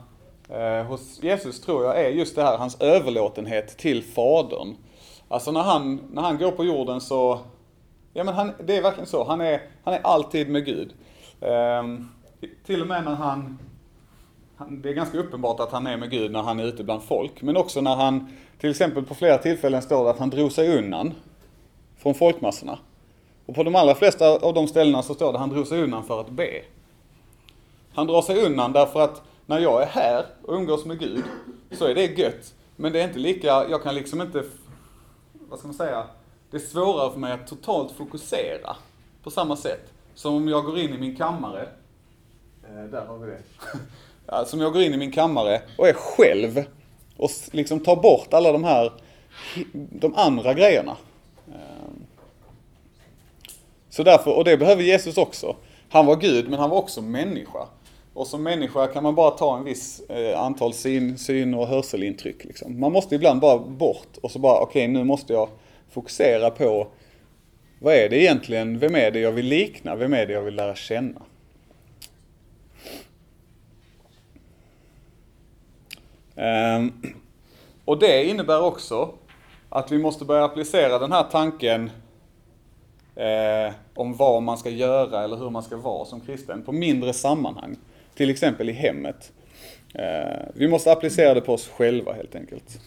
eh, 0.48 0.84
hos 0.84 1.22
Jesus 1.22 1.60
tror 1.60 1.84
jag 1.84 2.00
är 2.00 2.08
just 2.08 2.36
det 2.36 2.42
här, 2.42 2.58
hans 2.58 2.80
överlåtenhet 2.80 3.76
till 3.78 4.02
Fadern. 4.02 4.74
Alltså 5.28 5.52
när 5.52 5.62
han, 5.62 6.00
när 6.12 6.22
han 6.22 6.38
går 6.38 6.50
på 6.50 6.64
jorden 6.64 7.00
så, 7.00 7.40
ja 8.12 8.24
men 8.24 8.34
han, 8.34 8.52
det 8.64 8.76
är 8.76 8.82
verkligen 8.82 9.06
så, 9.06 9.24
han 9.24 9.40
är, 9.40 9.62
han 9.84 9.94
är 9.94 10.00
alltid 10.02 10.48
med 10.48 10.64
Gud. 10.64 10.94
Ehm, 11.40 12.08
till 12.66 12.80
och 12.80 12.88
med 12.88 13.04
när 13.04 13.14
han 13.14 13.58
det 14.68 14.88
är 14.88 14.92
ganska 14.92 15.18
uppenbart 15.18 15.60
att 15.60 15.72
han 15.72 15.86
är 15.86 15.96
med 15.96 16.10
Gud 16.10 16.32
när 16.32 16.42
han 16.42 16.60
är 16.60 16.64
ute 16.64 16.84
bland 16.84 17.02
folk. 17.02 17.42
Men 17.42 17.56
också 17.56 17.80
när 17.80 17.96
han, 17.96 18.28
till 18.58 18.70
exempel 18.70 19.04
på 19.04 19.14
flera 19.14 19.38
tillfällen 19.38 19.82
står 19.82 20.04
det 20.04 20.10
att 20.10 20.18
han 20.18 20.30
drog 20.30 20.52
sig 20.52 20.78
undan 20.78 21.14
från 21.98 22.14
folkmassorna. 22.14 22.78
Och 23.46 23.54
på 23.54 23.62
de 23.62 23.74
allra 23.74 23.94
flesta 23.94 24.28
av 24.28 24.54
de 24.54 24.68
ställena 24.68 25.02
så 25.02 25.14
står 25.14 25.26
det 25.26 25.32
att 25.32 25.40
han 25.40 25.50
drog 25.50 25.66
sig 25.66 25.82
undan 25.82 26.04
för 26.04 26.20
att 26.20 26.30
be. 26.30 26.62
Han 27.94 28.06
drar 28.06 28.22
sig 28.22 28.46
undan 28.46 28.72
därför 28.72 29.00
att 29.00 29.22
när 29.46 29.58
jag 29.58 29.82
är 29.82 29.86
här 29.86 30.26
och 30.42 30.54
umgås 30.54 30.84
med 30.84 30.98
Gud 30.98 31.24
så 31.70 31.84
är 31.84 31.94
det 31.94 32.18
gött. 32.18 32.54
Men 32.76 32.92
det 32.92 33.00
är 33.00 33.04
inte 33.04 33.18
lika, 33.18 33.46
jag 33.46 33.82
kan 33.82 33.94
liksom 33.94 34.20
inte, 34.20 34.44
vad 35.32 35.58
ska 35.58 35.68
man 35.68 35.74
säga, 35.74 36.04
det 36.50 36.56
är 36.56 36.60
svårare 36.60 37.12
för 37.12 37.18
mig 37.18 37.32
att 37.32 37.46
totalt 37.46 37.92
fokusera 37.92 38.76
på 39.22 39.30
samma 39.30 39.56
sätt. 39.56 39.92
Som 40.14 40.34
om 40.34 40.48
jag 40.48 40.64
går 40.64 40.78
in 40.78 40.94
i 40.94 40.98
min 40.98 41.16
kammare, 41.16 41.68
eh, 42.62 42.84
där 42.84 43.06
har 43.06 43.18
vi 43.18 43.26
det. 43.26 43.42
som 44.46 44.60
jag 44.60 44.72
går 44.72 44.82
in 44.82 44.94
i 44.94 44.96
min 44.96 45.12
kammare 45.12 45.60
och 45.78 45.88
är 45.88 45.92
själv 45.92 46.64
och 47.16 47.30
liksom 47.52 47.80
tar 47.80 47.96
bort 47.96 48.34
alla 48.34 48.52
de 48.52 48.64
här, 48.64 48.92
de 49.72 50.14
andra 50.14 50.54
grejerna. 50.54 50.96
Ehm. 51.48 52.06
Så 53.88 54.02
därför, 54.02 54.36
och 54.36 54.44
det 54.44 54.56
behöver 54.56 54.82
Jesus 54.82 55.18
också. 55.18 55.56
Han 55.88 56.06
var 56.06 56.16
Gud, 56.16 56.50
men 56.50 56.58
han 56.58 56.70
var 56.70 56.76
också 56.76 57.02
människa. 57.02 57.68
Och 58.14 58.26
som 58.26 58.42
människa 58.42 58.86
kan 58.86 59.02
man 59.02 59.14
bara 59.14 59.30
ta 59.30 59.58
en 59.58 59.64
viss 59.64 60.00
eh, 60.00 60.40
antal 60.40 60.74
syn, 60.74 61.18
syn 61.18 61.54
och 61.54 61.66
hörselintryck. 61.66 62.44
Liksom. 62.44 62.80
Man 62.80 62.92
måste 62.92 63.14
ibland 63.14 63.40
bara 63.40 63.58
bort 63.58 64.16
och 64.22 64.30
så 64.30 64.38
bara, 64.38 64.60
okej 64.60 64.82
okay, 64.82 64.88
nu 64.88 65.04
måste 65.04 65.32
jag 65.32 65.48
fokusera 65.90 66.50
på 66.50 66.86
vad 67.78 67.94
är 67.94 68.08
det 68.08 68.22
egentligen, 68.22 68.78
vem 68.78 68.94
är 68.94 69.10
det 69.10 69.20
jag 69.20 69.32
vill 69.32 69.46
likna, 69.46 69.96
vem 69.96 70.14
är 70.14 70.26
det 70.26 70.32
jag 70.32 70.42
vill 70.42 70.54
lära 70.54 70.74
känna? 70.74 71.22
Ehm, 76.36 76.92
och 77.84 77.98
det 77.98 78.24
innebär 78.24 78.62
också 78.62 79.14
att 79.68 79.92
vi 79.92 79.98
måste 79.98 80.24
börja 80.24 80.44
applicera 80.44 80.98
den 80.98 81.12
här 81.12 81.24
tanken 81.30 81.90
eh, 83.16 83.74
om 83.94 84.16
vad 84.16 84.42
man 84.42 84.58
ska 84.58 84.70
göra 84.70 85.24
eller 85.24 85.36
hur 85.36 85.50
man 85.50 85.62
ska 85.62 85.76
vara 85.76 86.04
som 86.04 86.20
kristen 86.20 86.62
på 86.62 86.72
mindre 86.72 87.12
sammanhang. 87.12 87.76
Till 88.14 88.30
exempel 88.30 88.68
i 88.68 88.72
hemmet. 88.72 89.32
Eh, 89.94 90.46
vi 90.54 90.68
måste 90.68 90.92
applicera 90.92 91.34
det 91.34 91.40
på 91.40 91.54
oss 91.54 91.68
själva 91.68 92.12
helt 92.12 92.34
enkelt. 92.34 92.80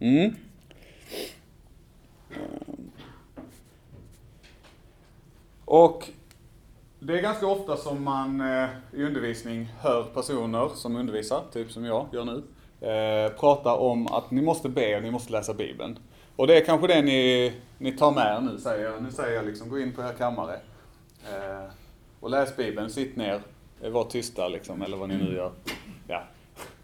Mm. 0.00 0.34
Ehm. 2.30 2.90
Och 5.64 6.10
det 7.08 7.18
är 7.18 7.22
ganska 7.22 7.46
ofta 7.46 7.76
som 7.76 8.04
man 8.04 8.40
eh, 8.40 8.68
i 8.92 9.02
undervisning 9.02 9.68
hör 9.80 10.02
personer 10.02 10.68
som 10.74 10.96
undervisar, 10.96 11.42
typ 11.52 11.70
som 11.70 11.84
jag 11.84 12.06
gör 12.12 12.24
nu, 12.24 12.42
eh, 12.88 13.32
prata 13.32 13.74
om 13.74 14.06
att 14.06 14.30
ni 14.30 14.42
måste 14.42 14.68
be 14.68 14.96
och 14.96 15.02
ni 15.02 15.10
måste 15.10 15.32
läsa 15.32 15.54
Bibeln. 15.54 15.98
Och 16.36 16.46
det 16.46 16.56
är 16.56 16.64
kanske 16.64 16.86
det 16.86 17.02
ni, 17.02 17.52
ni 17.78 17.92
tar 17.92 18.12
med 18.12 18.36
er 18.36 18.40
nu, 18.40 18.58
säger 18.58 18.84
jag. 18.84 19.02
Nu 19.02 19.10
säger 19.10 19.36
jag 19.36 19.46
liksom, 19.46 19.68
gå 19.68 19.78
in 19.78 19.92
på 19.92 20.02
er 20.02 20.12
kammare 20.12 20.54
eh, 21.24 21.70
och 22.20 22.30
läs 22.30 22.56
Bibeln, 22.56 22.90
sitt 22.90 23.16
ner, 23.16 23.40
var 23.80 24.04
tysta 24.04 24.48
liksom, 24.48 24.82
eller 24.82 24.96
vad 24.96 25.08
ni 25.08 25.16
nu 25.16 25.34
gör. 25.34 25.52
Ja, 26.08 26.22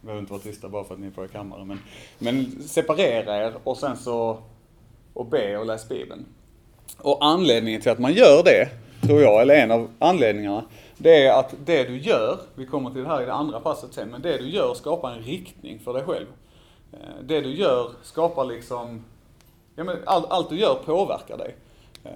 behöver 0.01 0.21
inte 0.21 0.33
vara 0.33 0.43
tysta 0.43 0.69
bara 0.69 0.85
för 0.85 0.95
att 0.95 1.01
ni 1.01 1.07
är 1.07 1.11
på 1.11 1.25
er 1.25 1.29
kammare, 1.29 1.65
men, 1.65 1.79
men 2.19 2.63
separera 2.63 3.47
er 3.47 3.55
och 3.65 3.77
sen 3.77 3.97
så 3.97 4.39
och 5.13 5.27
be 5.27 5.57
och 5.57 5.67
läs 5.67 5.89
Bibeln. 5.89 6.25
Och 6.99 7.19
anledningen 7.25 7.81
till 7.81 7.91
att 7.91 7.99
man 7.99 8.13
gör 8.13 8.43
det, 8.45 8.84
tror 9.07 9.23
jag, 9.23 9.43
eller 9.43 9.55
en 9.55 9.71
av 9.71 9.89
anledningarna, 9.99 10.65
det 10.97 11.27
är 11.27 11.39
att 11.39 11.55
det 11.65 11.85
du 11.85 11.99
gör, 11.99 12.39
vi 12.55 12.67
kommer 12.67 12.91
till 12.91 13.03
det 13.03 13.09
här 13.09 13.23
i 13.23 13.27
det 13.27 13.33
andra 13.33 13.61
passet 13.61 13.95
sen, 13.95 14.09
men 14.09 14.23
det 14.23 14.39
du 14.39 14.49
gör 14.49 14.75
skapar 14.75 15.13
en 15.13 15.23
riktning 15.23 15.79
för 15.79 15.93
dig 15.93 16.03
själv. 16.03 16.27
Eh, 16.93 16.99
det 17.23 17.41
du 17.41 17.55
gör 17.55 17.91
skapar 18.03 18.45
liksom, 18.45 19.05
ja 19.77 19.85
men 19.85 19.97
all, 20.05 20.27
allt 20.29 20.51
du 20.51 20.59
gör 20.59 20.75
påverkar 20.75 21.39
dig. 21.39 21.55
Eh, 22.05 22.11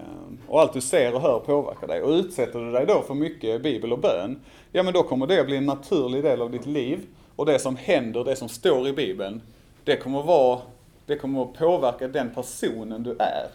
och 0.48 0.60
allt 0.60 0.72
du 0.72 0.80
ser 0.80 1.14
och 1.14 1.20
hör 1.20 1.38
påverkar 1.38 1.86
dig. 1.86 2.02
Och 2.02 2.10
utsätter 2.10 2.58
du 2.58 2.72
dig 2.72 2.86
då 2.86 3.02
för 3.02 3.14
mycket 3.14 3.62
bibel 3.62 3.92
och 3.92 3.98
bön, 3.98 4.40
ja 4.72 4.82
men 4.82 4.94
då 4.94 5.02
kommer 5.02 5.26
det 5.26 5.44
bli 5.44 5.56
en 5.56 5.66
naturlig 5.66 6.22
del 6.22 6.42
av 6.42 6.50
ditt 6.50 6.66
liv. 6.66 7.00
Och 7.36 7.46
det 7.46 7.58
som 7.58 7.76
händer, 7.76 8.24
det 8.24 8.36
som 8.36 8.48
står 8.48 8.88
i 8.88 8.92
bibeln, 8.92 9.42
det 9.84 9.96
kommer 9.96 10.22
vara, 10.22 10.60
det 11.06 11.16
kommer 11.16 11.42
att 11.42 11.54
påverka 11.54 12.08
den 12.08 12.30
personen 12.34 13.02
du 13.02 13.10
är. 13.10 13.46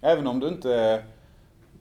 Även 0.00 0.26
om 0.26 0.40
du 0.40 0.48
inte 0.48 1.02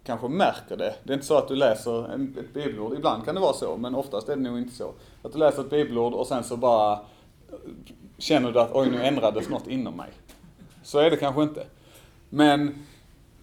kanske 0.03 0.27
märker 0.27 0.77
det. 0.77 0.95
Det 1.03 1.11
är 1.11 1.13
inte 1.13 1.25
så 1.25 1.37
att 1.37 1.47
du 1.47 1.55
läser 1.55 2.13
ett 2.39 2.53
bibelord, 2.53 2.93
ibland 2.93 3.25
kan 3.25 3.35
det 3.35 3.41
vara 3.41 3.53
så, 3.53 3.77
men 3.77 3.95
oftast 3.95 4.29
är 4.29 4.35
det 4.35 4.41
nog 4.41 4.57
inte 4.57 4.75
så. 4.75 4.93
Att 5.21 5.31
du 5.31 5.39
läser 5.39 5.61
ett 5.61 5.69
bibelord 5.69 6.13
och 6.13 6.27
sen 6.27 6.43
så 6.43 6.57
bara 6.57 6.93
eh, 6.93 7.57
känner 8.17 8.51
du 8.51 8.59
att 8.59 8.71
oj, 8.73 8.89
nu 8.89 9.03
ändrades 9.03 9.49
något 9.49 9.67
inom 9.67 9.97
mig. 9.97 10.09
Så 10.83 10.99
är 10.99 11.09
det 11.09 11.17
kanske 11.17 11.43
inte. 11.43 11.65
Men 12.29 12.85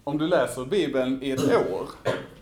om 0.03 0.17
du 0.17 0.27
läser 0.27 0.65
Bibeln 0.65 1.23
i 1.23 1.31
ett 1.31 1.43
år 1.43 1.89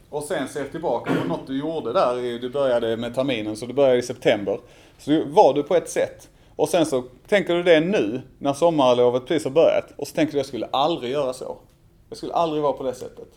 och 0.10 0.24
sen 0.24 0.48
ser 0.48 0.64
tillbaka 0.64 1.14
på 1.22 1.28
något 1.28 1.48
du 1.48 1.60
gjorde 1.60 1.94
där, 1.94 2.40
du 2.40 2.50
började 2.50 2.98
med 2.98 3.16
terminen, 3.16 3.58
så 3.58 3.66
du 3.66 3.74
började 3.74 3.98
i 3.98 4.02
september. 4.02 4.60
Så 4.98 5.24
var 5.26 5.54
du 5.54 5.64
på 5.64 5.76
ett 5.76 5.90
sätt. 5.90 6.30
Och 6.56 6.70
sen 6.70 6.86
så 6.86 7.04
tänker 7.28 7.56
du 7.56 7.64
det 7.64 7.80
nu, 7.80 8.22
när 8.40 8.54
sommarlovet 8.54 9.26
precis 9.26 9.44
har 9.44 9.52
börjat. 9.52 9.94
Och 9.98 10.08
så 10.08 10.16
tänker 10.16 10.32
du, 10.32 10.40
jag 10.40 10.46
skulle 10.46 10.66
aldrig 10.66 11.12
göra 11.12 11.34
så. 11.34 11.58
Jag 12.10 12.18
skulle 12.18 12.34
aldrig 12.34 12.64
vara 12.64 12.74
på 12.74 12.84
det 12.84 12.94
sättet. 12.94 13.28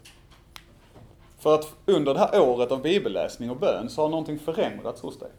För 1.41 1.55
att 1.55 1.75
under 1.87 2.15
det 2.15 2.21
här 2.21 2.41
året 2.41 2.73
av 2.73 2.83
bibelläsning 2.83 3.51
och 3.51 3.57
bön 3.57 3.89
så 3.89 4.03
har 4.03 4.09
någonting 4.09 4.39
förändrats 4.39 5.03
hos 5.03 5.19
dig. 5.19 5.31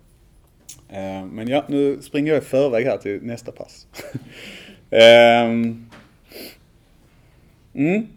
Eh, 0.89 1.25
men 1.25 1.47
ja, 1.47 1.63
nu 1.67 2.01
springer 2.01 2.33
jag 2.33 2.43
i 2.43 2.45
förväg 2.45 2.85
här 2.85 2.97
till 2.97 3.23
nästa 3.23 3.51
pass. 3.51 3.87
Ehm, 4.93 5.89
mm. 7.73 8.07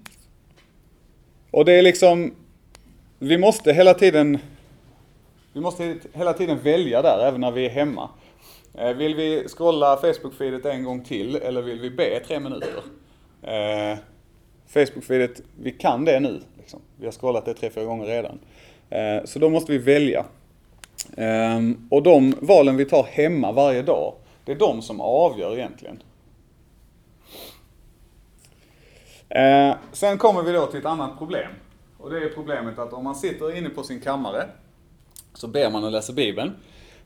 Och 1.50 1.64
det 1.64 1.72
är 1.72 1.82
liksom, 1.82 2.34
vi 3.18 3.38
måste 3.38 3.72
hela 3.72 3.94
tiden, 3.94 4.38
vi 5.52 5.60
måste 5.60 5.98
hela 6.12 6.32
tiden 6.32 6.58
välja 6.58 7.02
där, 7.02 7.26
även 7.26 7.40
när 7.40 7.50
vi 7.50 7.66
är 7.66 7.70
hemma. 7.70 8.10
Eh, 8.74 8.92
vill 8.92 9.14
vi 9.14 9.48
scrolla 9.48 9.96
Facebook-feedet 9.96 10.66
en 10.66 10.84
gång 10.84 11.04
till 11.04 11.36
eller 11.36 11.62
vill 11.62 11.80
vi 11.80 11.90
be 11.90 12.20
tre 12.26 12.40
minuter? 12.40 12.82
Eh, 13.42 13.98
Facebook-feedet, 14.68 15.42
vi 15.60 15.70
kan 15.70 16.04
det 16.04 16.20
nu. 16.20 16.40
Liksom. 16.64 16.80
Vi 16.96 17.04
har 17.04 17.12
scrollat 17.12 17.44
det 17.44 17.54
tre, 17.54 17.70
fyra 17.70 17.84
gånger 17.84 18.06
redan. 18.06 18.38
Eh, 18.90 19.24
så 19.24 19.38
då 19.38 19.50
måste 19.50 19.72
vi 19.72 19.78
välja. 19.78 20.24
Eh, 21.16 21.60
och 21.90 22.02
de 22.02 22.34
valen 22.40 22.76
vi 22.76 22.84
tar 22.84 23.02
hemma 23.02 23.52
varje 23.52 23.82
dag, 23.82 24.14
det 24.44 24.52
är 24.52 24.56
de 24.56 24.82
som 24.82 25.00
avgör 25.00 25.56
egentligen. 25.56 26.02
Eh, 29.28 29.74
sen 29.92 30.18
kommer 30.18 30.42
vi 30.42 30.52
då 30.52 30.66
till 30.66 30.80
ett 30.80 30.86
annat 30.86 31.18
problem. 31.18 31.50
Och 31.98 32.10
det 32.10 32.24
är 32.24 32.28
problemet 32.28 32.78
att 32.78 32.92
om 32.92 33.04
man 33.04 33.14
sitter 33.14 33.56
inne 33.56 33.68
på 33.68 33.82
sin 33.82 34.00
kammare, 34.00 34.48
så 35.34 35.48
ber 35.48 35.70
man 35.70 35.84
och 35.84 35.90
läser 35.90 36.12
Bibeln, 36.12 36.52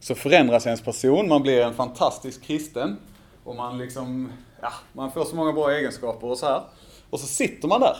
så 0.00 0.14
förändras 0.14 0.66
ens 0.66 0.82
person, 0.82 1.28
man 1.28 1.42
blir 1.42 1.62
en 1.62 1.74
fantastisk 1.74 2.42
kristen. 2.42 2.96
Och 3.44 3.56
man 3.56 3.78
liksom, 3.78 4.32
ja, 4.60 4.72
man 4.92 5.12
får 5.12 5.24
så 5.24 5.36
många 5.36 5.52
bra 5.52 5.72
egenskaper 5.72 6.26
och 6.26 6.38
så 6.38 6.46
här. 6.46 6.62
Och 7.10 7.20
så 7.20 7.26
sitter 7.26 7.68
man 7.68 7.80
där. 7.80 7.96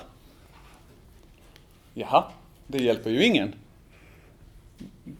Jaha, 1.99 2.25
det 2.67 2.79
hjälper 2.79 3.11
ju 3.11 3.25
ingen. 3.25 3.55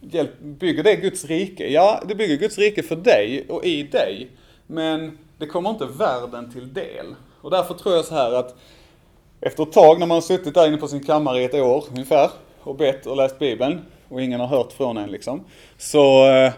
Hjälp, 0.01 0.41
bygger 0.41 0.83
det 0.83 0.97
Guds 0.97 1.25
rike? 1.25 1.69
Ja, 1.69 2.03
det 2.09 2.15
bygger 2.15 2.37
Guds 2.37 2.59
rike 2.59 2.83
för 2.83 2.97
dig 2.97 3.47
och 3.49 3.65
i 3.65 3.83
dig. 3.83 4.29
Men 4.67 5.19
det 5.39 5.47
kommer 5.47 5.71
inte 5.71 5.87
världen 5.87 6.53
till 6.53 6.75
del. 6.75 7.15
Och 7.41 7.51
därför 7.51 7.75
tror 7.75 7.95
jag 7.95 8.05
så 8.05 8.15
här 8.15 8.33
att 8.33 8.57
efter 9.41 9.63
ett 9.63 9.73
tag 9.73 9.99
när 9.99 10.07
man 10.07 10.15
har 10.15 10.23
suttit 10.23 10.55
där 10.55 10.69
inne 10.69 10.77
på 10.77 10.89
sin 10.89 11.05
kammare 11.05 11.41
i 11.41 11.45
ett 11.45 11.55
år 11.55 11.85
ungefär 11.91 12.31
och 12.61 12.77
bett 12.77 13.07
och 13.07 13.17
läst 13.17 13.39
Bibeln 13.39 13.81
och 14.09 14.23
ingen 14.23 14.41
har 14.41 14.47
hört 14.47 14.73
från 14.73 14.97
en 14.97 15.11
liksom. 15.11 15.45
Så 15.79 16.27
eh, 16.27 16.53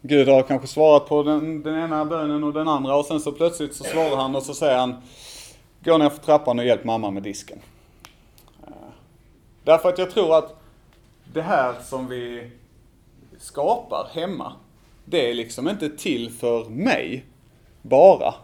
Gud 0.00 0.28
har 0.28 0.42
kanske 0.42 0.68
svarat 0.68 1.08
på 1.08 1.22
den, 1.22 1.62
den 1.62 1.84
ena 1.84 2.04
bönen 2.04 2.44
och 2.44 2.52
den 2.52 2.68
andra 2.68 2.96
och 2.96 3.04
sen 3.04 3.20
så 3.20 3.32
plötsligt 3.32 3.74
så 3.74 3.84
svarar 3.84 4.16
han 4.16 4.36
och 4.36 4.42
så 4.42 4.54
säger 4.54 4.78
han 4.78 5.02
Gå 5.84 5.98
ner 5.98 6.08
för 6.08 6.18
trappan 6.18 6.58
och 6.58 6.64
hjälp 6.64 6.84
mamma 6.84 7.10
med 7.10 7.22
disken. 7.22 7.58
Därför 9.68 9.88
att 9.88 9.98
jag 9.98 10.10
tror 10.10 10.38
att 10.38 10.56
det 11.32 11.42
här 11.42 11.74
som 11.82 12.08
vi 12.08 12.50
skapar 13.38 14.08
hemma, 14.12 14.52
det 15.04 15.30
är 15.30 15.34
liksom 15.34 15.68
inte 15.68 15.88
till 15.88 16.30
för 16.30 16.64
mig 16.64 17.24
bara. 17.82 18.34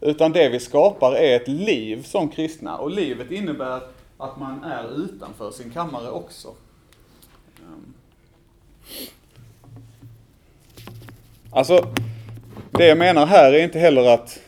Utan 0.00 0.32
det 0.32 0.48
vi 0.48 0.60
skapar 0.60 1.12
är 1.12 1.36
ett 1.36 1.48
liv 1.48 2.02
som 2.02 2.28
kristna 2.28 2.76
och 2.76 2.90
livet 2.90 3.30
innebär 3.30 3.80
att 4.16 4.38
man 4.38 4.64
är 4.64 5.04
utanför 5.04 5.50
sin 5.50 5.70
kammare 5.70 6.10
också. 6.10 6.48
Ehm. 7.58 7.94
Alltså, 11.50 11.86
det 12.70 12.86
jag 12.86 12.98
menar 12.98 13.26
här 13.26 13.52
är 13.52 13.64
inte 13.64 13.78
heller 13.78 14.14
att, 14.14 14.40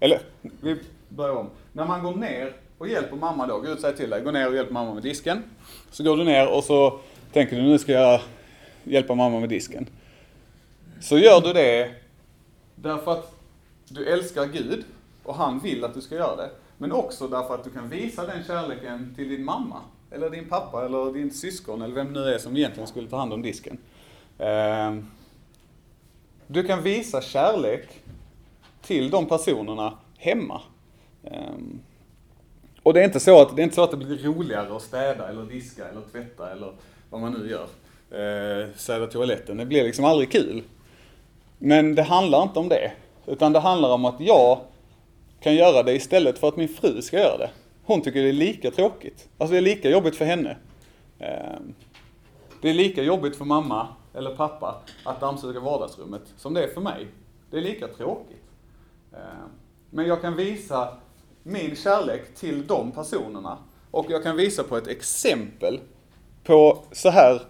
eller 0.00 0.20
vi 0.60 0.78
börjar 1.08 1.36
om. 1.36 1.50
När 1.72 1.86
man 1.86 2.02
går 2.02 2.14
ner 2.16 2.61
och 2.82 2.88
hjälper 2.88 3.16
mamma 3.16 3.46
då, 3.46 3.60
Gud 3.60 3.80
säger 3.80 3.96
till 3.96 4.10
dig, 4.10 4.22
gå 4.22 4.30
ner 4.30 4.48
och 4.48 4.54
hjälp 4.54 4.70
mamma 4.70 4.94
med 4.94 5.02
disken. 5.02 5.42
Så 5.90 6.04
går 6.04 6.16
du 6.16 6.24
ner 6.24 6.56
och 6.56 6.64
så 6.64 6.98
tänker 7.32 7.56
du, 7.56 7.62
nu 7.62 7.78
ska 7.78 7.92
jag 7.92 8.20
hjälpa 8.84 9.14
mamma 9.14 9.40
med 9.40 9.48
disken. 9.48 9.86
Så 11.00 11.18
gör 11.18 11.40
du 11.40 11.52
det 11.52 11.94
därför 12.74 13.12
att 13.12 13.34
du 13.88 14.06
älskar 14.06 14.46
Gud 14.46 14.84
och 15.22 15.34
han 15.34 15.58
vill 15.58 15.84
att 15.84 15.94
du 15.94 16.00
ska 16.00 16.14
göra 16.14 16.36
det. 16.36 16.50
Men 16.78 16.92
också 16.92 17.28
därför 17.28 17.54
att 17.54 17.64
du 17.64 17.70
kan 17.70 17.88
visa 17.88 18.26
den 18.26 18.44
kärleken 18.44 19.14
till 19.16 19.28
din 19.28 19.44
mamma, 19.44 19.80
eller 20.10 20.30
din 20.30 20.48
pappa, 20.48 20.84
eller 20.84 21.12
din 21.12 21.30
syskon, 21.30 21.82
eller 21.82 21.94
vem 21.94 22.12
det 22.12 22.20
nu 22.20 22.34
är 22.34 22.38
som 22.38 22.56
egentligen 22.56 22.86
skulle 22.86 23.08
ta 23.08 23.16
hand 23.16 23.32
om 23.32 23.42
disken. 23.42 23.78
Ehm, 24.38 25.06
du 26.46 26.62
kan 26.62 26.82
visa 26.82 27.20
kärlek 27.20 27.88
till 28.80 29.10
de 29.10 29.26
personerna 29.26 29.98
hemma. 30.16 30.60
Ehm, 31.24 31.80
och 32.82 32.94
det 32.94 33.00
är, 33.00 33.04
inte 33.04 33.20
så 33.20 33.42
att, 33.42 33.56
det 33.56 33.62
är 33.62 33.64
inte 33.64 33.74
så 33.74 33.82
att 33.82 33.90
det 33.90 33.96
blir 33.96 34.18
roligare 34.18 34.76
att 34.76 34.82
städa, 34.82 35.28
eller 35.28 35.42
diska, 35.42 35.88
eller 35.88 36.00
tvätta, 36.12 36.52
eller 36.52 36.72
vad 37.10 37.20
man 37.20 37.32
nu 37.32 37.50
gör. 37.50 37.66
Eh, 38.10 38.68
städa 38.76 39.06
toaletten. 39.06 39.56
Det 39.56 39.66
blir 39.66 39.84
liksom 39.84 40.04
aldrig 40.04 40.32
kul. 40.32 40.62
Men 41.58 41.94
det 41.94 42.02
handlar 42.02 42.42
inte 42.42 42.58
om 42.58 42.68
det. 42.68 42.92
Utan 43.26 43.52
det 43.52 43.60
handlar 43.60 43.90
om 43.90 44.04
att 44.04 44.20
jag 44.20 44.60
kan 45.40 45.54
göra 45.54 45.82
det 45.82 45.92
istället 45.92 46.38
för 46.38 46.48
att 46.48 46.56
min 46.56 46.68
fru 46.68 47.02
ska 47.02 47.18
göra 47.18 47.38
det. 47.38 47.50
Hon 47.84 48.02
tycker 48.02 48.22
det 48.22 48.28
är 48.28 48.32
lika 48.32 48.70
tråkigt. 48.70 49.28
Alltså 49.38 49.52
det 49.52 49.58
är 49.58 49.62
lika 49.62 49.90
jobbigt 49.90 50.16
för 50.16 50.24
henne. 50.24 50.56
Ehm, 51.18 51.74
det 52.62 52.70
är 52.70 52.74
lika 52.74 53.02
jobbigt 53.02 53.36
för 53.36 53.44
mamma 53.44 53.88
eller 54.14 54.36
pappa 54.36 54.82
att 55.04 55.20
dammsuga 55.20 55.60
vardagsrummet 55.60 56.22
som 56.36 56.54
det 56.54 56.64
är 56.64 56.68
för 56.68 56.80
mig. 56.80 57.06
Det 57.50 57.56
är 57.56 57.60
lika 57.60 57.88
tråkigt. 57.88 58.44
Ehm, 59.12 59.48
men 59.90 60.06
jag 60.06 60.20
kan 60.20 60.36
visa 60.36 60.88
min 61.42 61.76
kärlek 61.76 62.34
till 62.34 62.66
de 62.66 62.92
personerna 62.92 63.58
och 63.90 64.06
jag 64.08 64.22
kan 64.22 64.36
visa 64.36 64.62
på 64.62 64.76
ett 64.76 64.86
exempel 64.86 65.80
på 66.44 66.78
så 66.92 67.10
här 67.10 67.42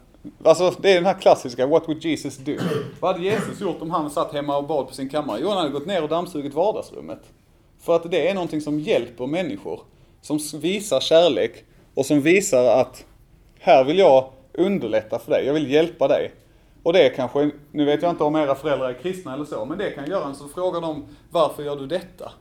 Alltså 0.44 0.74
det 0.80 0.90
är 0.90 0.94
den 0.94 1.06
här 1.06 1.20
klassiska, 1.20 1.66
what 1.66 1.88
would 1.88 2.04
Jesus 2.04 2.36
do? 2.36 2.56
Vad 3.00 3.12
hade 3.12 3.24
Jesus 3.24 3.60
gjort 3.60 3.82
om 3.82 3.90
han 3.90 4.10
satt 4.10 4.32
hemma 4.32 4.56
och 4.56 4.66
bad 4.66 4.88
på 4.88 4.94
sin 4.94 5.08
kammare? 5.08 5.38
Jo, 5.42 5.48
han 5.48 5.56
hade 5.56 5.70
gått 5.70 5.86
ner 5.86 6.02
och 6.02 6.08
dammsugit 6.08 6.54
vardagsrummet. 6.54 7.20
För 7.80 7.96
att 7.96 8.10
det 8.10 8.28
är 8.28 8.34
någonting 8.34 8.60
som 8.60 8.80
hjälper 8.80 9.26
människor. 9.26 9.80
Som 10.20 10.38
visar 10.60 11.00
kärlek 11.00 11.64
och 11.94 12.06
som 12.06 12.20
visar 12.20 12.80
att 12.80 13.04
här 13.58 13.84
vill 13.84 13.98
jag 13.98 14.30
underlätta 14.52 15.18
för 15.18 15.30
dig, 15.30 15.46
jag 15.46 15.54
vill 15.54 15.70
hjälpa 15.70 16.08
dig. 16.08 16.32
Och 16.82 16.92
det 16.92 17.06
är 17.06 17.14
kanske, 17.14 17.50
nu 17.72 17.84
vet 17.84 18.02
jag 18.02 18.10
inte 18.10 18.24
om 18.24 18.36
era 18.36 18.54
föräldrar 18.54 18.88
är 18.88 18.94
kristna 18.94 19.34
eller 19.34 19.44
så, 19.44 19.64
men 19.64 19.78
det 19.78 19.90
kan 19.90 20.10
göra 20.10 20.24
en 20.24 20.34
så 20.34 20.48
frågar 20.48 20.80
de, 20.80 21.04
varför 21.30 21.62
gör 21.62 21.76
du 21.76 21.86
detta? 21.86 22.32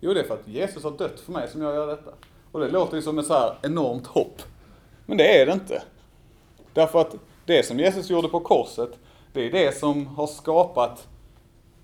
Jo, 0.00 0.14
det 0.14 0.20
är 0.20 0.24
för 0.24 0.34
att 0.34 0.48
Jesus 0.48 0.84
har 0.84 0.90
dött 0.90 1.20
för 1.20 1.32
mig 1.32 1.48
som 1.48 1.62
jag 1.62 1.74
gör 1.74 1.86
detta. 1.86 2.10
Och 2.52 2.60
det 2.60 2.68
låter 2.68 2.96
ju 2.96 3.02
som 3.02 3.18
ett 3.18 3.26
så 3.26 3.34
här 3.34 3.54
enormt 3.62 4.06
hopp. 4.06 4.42
Men 5.06 5.18
det 5.18 5.40
är 5.40 5.46
det 5.46 5.52
inte. 5.52 5.82
Därför 6.72 7.00
att 7.00 7.16
det 7.44 7.62
som 7.62 7.78
Jesus 7.78 8.10
gjorde 8.10 8.28
på 8.28 8.40
korset, 8.40 8.90
det 9.32 9.46
är 9.46 9.52
det 9.52 9.78
som 9.78 10.06
har 10.06 10.26
skapat 10.26 11.08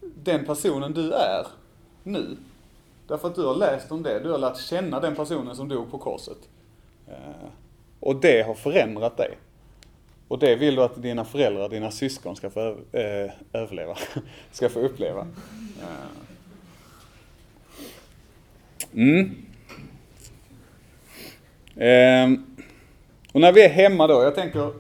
den 0.00 0.44
personen 0.44 0.92
du 0.92 1.12
är 1.12 1.46
nu. 2.02 2.36
Därför 3.06 3.28
att 3.28 3.34
du 3.34 3.46
har 3.46 3.54
läst 3.54 3.92
om 3.92 4.02
det, 4.02 4.20
du 4.20 4.30
har 4.30 4.38
lärt 4.38 4.60
känna 4.60 5.00
den 5.00 5.14
personen 5.14 5.56
som 5.56 5.68
dog 5.68 5.90
på 5.90 5.98
korset. 5.98 6.38
Eh, 7.08 7.48
och 8.00 8.16
det 8.16 8.42
har 8.42 8.54
förändrat 8.54 9.16
dig. 9.16 9.38
Och 10.28 10.38
det 10.38 10.56
vill 10.56 10.74
du 10.74 10.82
att 10.82 11.02
dina 11.02 11.24
föräldrar, 11.24 11.68
dina 11.68 11.90
syskon 11.90 12.36
ska 12.36 12.50
få 12.50 12.76
eh, 12.92 13.30
överleva, 13.52 13.96
ska 14.52 14.68
få 14.68 14.80
uppleva. 14.80 15.20
Eh, 15.80 16.21
Mm. 18.94 19.30
Ehm. 21.76 22.46
Och 23.32 23.40
när 23.40 23.52
vi 23.52 23.64
är 23.64 23.68
hemma 23.68 24.06
då, 24.06 24.22
jag 24.22 24.34
tänker, 24.34 24.72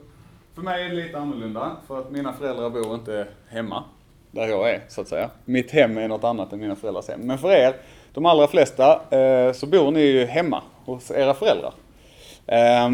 för 0.54 0.62
mig 0.62 0.84
är 0.84 0.88
det 0.88 0.94
lite 0.94 1.18
annorlunda, 1.18 1.76
för 1.86 1.98
att 1.98 2.10
mina 2.10 2.32
föräldrar 2.32 2.70
bor 2.70 2.94
inte 2.94 3.26
hemma, 3.48 3.84
där 4.30 4.48
jag 4.48 4.70
är, 4.70 4.80
så 4.88 5.00
att 5.00 5.08
säga. 5.08 5.30
Mitt 5.44 5.70
hem 5.70 5.98
är 5.98 6.08
något 6.08 6.24
annat 6.24 6.52
än 6.52 6.60
mina 6.60 6.76
föräldrars 6.76 7.08
hem. 7.08 7.20
Men 7.20 7.38
för 7.38 7.50
er, 7.52 7.76
de 8.12 8.26
allra 8.26 8.46
flesta, 8.46 9.16
eh, 9.16 9.52
så 9.52 9.66
bor 9.66 9.90
ni 9.90 10.00
ju 10.00 10.24
hemma 10.24 10.62
hos 10.84 11.10
era 11.10 11.34
föräldrar. 11.34 11.74
Eh, 12.46 12.90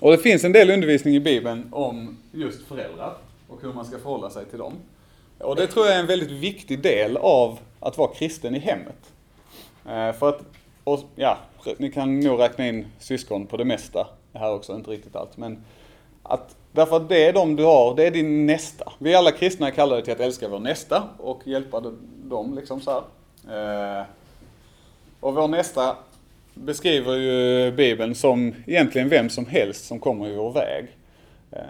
och 0.00 0.10
det 0.10 0.18
finns 0.18 0.44
en 0.44 0.52
del 0.52 0.70
undervisning 0.70 1.14
i 1.14 1.20
Bibeln 1.20 1.68
om 1.72 2.18
just 2.32 2.68
föräldrar 2.68 3.14
och 3.48 3.62
hur 3.62 3.72
man 3.72 3.84
ska 3.84 3.98
förhålla 3.98 4.30
sig 4.30 4.44
till 4.44 4.58
dem. 4.58 4.72
Och 5.38 5.56
det 5.56 5.66
tror 5.66 5.86
jag 5.86 5.94
är 5.94 6.00
en 6.00 6.06
väldigt 6.06 6.30
viktig 6.30 6.82
del 6.82 7.16
av 7.16 7.58
att 7.80 7.98
vara 7.98 8.14
kristen 8.14 8.54
i 8.54 8.58
hemmet. 8.58 9.11
Eh, 9.88 10.12
för 10.12 10.28
att, 10.28 10.40
och, 10.84 11.00
ja, 11.14 11.38
ni 11.78 11.90
kan 11.90 12.20
nog 12.20 12.40
räkna 12.40 12.66
in 12.66 12.86
syskon 12.98 13.46
på 13.46 13.56
det 13.56 13.64
mesta 13.64 14.06
här 14.32 14.52
också, 14.52 14.74
inte 14.74 14.90
riktigt 14.90 15.16
allt. 15.16 15.36
Men 15.36 15.64
att, 16.22 16.56
därför 16.72 16.96
att 16.96 17.08
det 17.08 17.26
är 17.26 17.32
de 17.32 17.56
du 17.56 17.64
har, 17.64 17.94
det 17.94 18.06
är 18.06 18.10
din 18.10 18.46
nästa. 18.46 18.92
Vi 18.98 19.14
alla 19.14 19.30
kristna 19.30 19.66
är 19.66 19.70
kallade 19.70 20.02
till 20.02 20.12
att 20.12 20.20
älska 20.20 20.48
vår 20.48 20.58
nästa 20.58 21.08
och 21.18 21.40
hjälpa 21.44 21.82
dem 22.24 22.54
liksom 22.54 22.80
så 22.80 22.90
här. 22.90 24.00
Eh, 24.00 24.04
och 25.20 25.34
vår 25.34 25.48
nästa 25.48 25.96
beskriver 26.54 27.16
ju 27.16 27.72
Bibeln 27.72 28.14
som 28.14 28.54
egentligen 28.66 29.08
vem 29.08 29.30
som 29.30 29.46
helst 29.46 29.84
som 29.84 29.98
kommer 29.98 30.28
i 30.28 30.34
vår 30.34 30.52
väg. 30.52 30.86
Eh, 31.50 31.62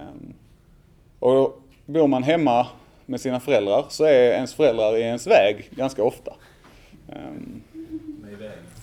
och 1.18 1.62
bor 1.86 2.06
man 2.06 2.22
hemma 2.22 2.66
med 3.06 3.20
sina 3.20 3.40
föräldrar 3.40 3.84
så 3.88 4.04
är 4.04 4.32
ens 4.32 4.54
föräldrar 4.54 4.96
i 4.96 5.00
ens 5.00 5.26
väg 5.26 5.68
ganska 5.70 6.02
ofta. 6.02 6.34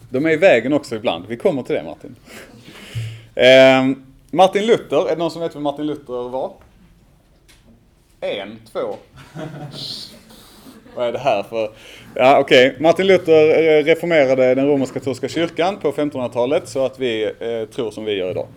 De 0.09 0.25
är 0.25 0.29
i 0.29 0.35
vägen 0.35 0.73
också 0.73 0.95
ibland. 0.95 1.25
Vi 1.27 1.37
kommer 1.37 1.63
till 1.63 1.75
det 1.75 1.83
Martin. 1.83 2.15
Eh, 3.35 4.05
Martin 4.31 4.65
Luther, 4.65 5.05
är 5.05 5.09
det 5.09 5.15
någon 5.15 5.31
som 5.31 5.41
vet 5.41 5.55
vem 5.55 5.63
Martin 5.63 5.85
Luther 5.85 6.29
var? 6.29 6.51
En, 8.21 8.59
två. 8.73 8.95
Vad 10.95 11.07
är 11.07 11.11
det 11.11 11.19
här 11.19 11.43
för... 11.43 11.71
Ja, 12.15 12.39
okej. 12.39 12.67
Okay. 12.69 12.81
Martin 12.81 13.07
Luther 13.07 13.49
eh, 13.49 13.83
reformerade 13.83 14.55
den 14.55 14.67
romersk-katolska 14.67 15.27
kyrkan 15.27 15.77
på 15.77 15.91
1500-talet 15.91 16.69
så 16.69 16.85
att 16.85 16.99
vi 16.99 17.23
eh, 17.23 17.75
tror 17.75 17.91
som 17.91 18.05
vi 18.05 18.13
gör 18.13 18.31
idag. 18.31 18.47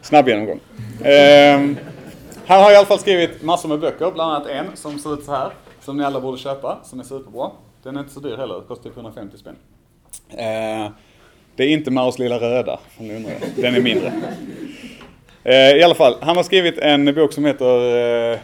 Snabb 0.00 0.28
genomgång. 0.28 0.60
Eh, 1.04 1.60
han 2.46 2.62
har 2.62 2.72
i 2.72 2.76
alla 2.76 2.86
fall 2.86 2.98
skrivit 2.98 3.42
massor 3.42 3.68
med 3.68 3.80
böcker, 3.80 4.10
bland 4.10 4.32
annat 4.32 4.48
en 4.48 4.76
som 4.76 4.98
ser 4.98 5.14
ut 5.14 5.24
så 5.24 5.32
här, 5.32 5.50
som 5.80 5.96
ni 5.96 6.04
alla 6.04 6.20
borde 6.20 6.38
köpa, 6.38 6.78
som 6.84 7.00
är 7.00 7.04
superbra. 7.04 7.50
Den 7.82 7.96
är 7.96 8.00
inte 8.00 8.12
så 8.12 8.20
dyr 8.20 8.36
heller, 8.36 8.60
kostar 8.60 8.84
typ 8.84 8.96
150 8.96 9.38
spänn. 9.38 9.56
Eh, 10.30 10.90
det 11.56 11.64
är 11.64 11.68
inte 11.68 11.90
Maos 11.90 12.18
lilla 12.18 12.40
röda, 12.40 12.78
om 12.98 13.08
ni 13.08 13.16
undrar. 13.16 13.34
Den 13.56 13.74
är 13.74 13.80
mindre. 13.80 14.12
Eh, 15.44 15.76
I 15.76 15.82
alla 15.82 15.94
fall, 15.94 16.16
han 16.20 16.36
har 16.36 16.42
skrivit 16.42 16.78
en 16.78 17.14
bok 17.14 17.32
som 17.32 17.44
heter 17.44 18.32
eh, 18.32 18.38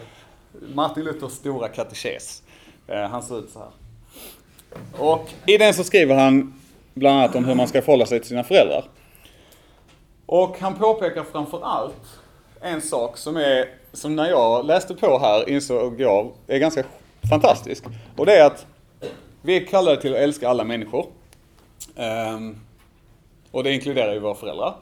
Martin 0.73 1.03
Luthers 1.03 1.31
stora 1.31 1.67
katekes. 1.67 2.43
Eh, 2.87 3.01
han 3.01 3.23
ser 3.23 3.39
ut 3.39 3.49
så 3.49 3.59
här. 3.59 3.69
Och 4.97 5.29
i 5.45 5.57
den 5.57 5.73
så 5.73 5.83
skriver 5.83 6.15
han 6.15 6.53
bland 6.93 7.17
annat 7.17 7.35
om 7.35 7.45
hur 7.45 7.55
man 7.55 7.67
ska 7.67 7.81
förhålla 7.81 8.05
sig 8.05 8.19
till 8.19 8.29
sina 8.29 8.43
föräldrar. 8.43 8.83
Och 10.25 10.59
han 10.59 10.75
påpekar 10.75 11.23
framförallt 11.31 12.19
en 12.61 12.81
sak 12.81 13.17
som 13.17 13.37
är, 13.37 13.65
som 13.93 14.15
när 14.15 14.29
jag 14.29 14.65
läste 14.65 14.95
på 14.95 15.19
här 15.19 15.49
insåg 15.49 16.01
jag 16.01 16.31
är 16.47 16.59
ganska 16.59 16.83
fantastisk. 17.29 17.83
Och 18.17 18.25
det 18.25 18.37
är 18.37 18.45
att 18.45 18.65
vi 19.41 19.57
är 19.57 19.65
kallade 19.65 20.01
till 20.01 20.13
att 20.13 20.19
älska 20.19 20.49
alla 20.49 20.63
människor. 20.63 21.05
Um, 21.95 22.59
och 23.51 23.63
det 23.63 23.73
inkluderar 23.73 24.13
ju 24.13 24.19
våra 24.19 24.35
föräldrar. 24.35 24.75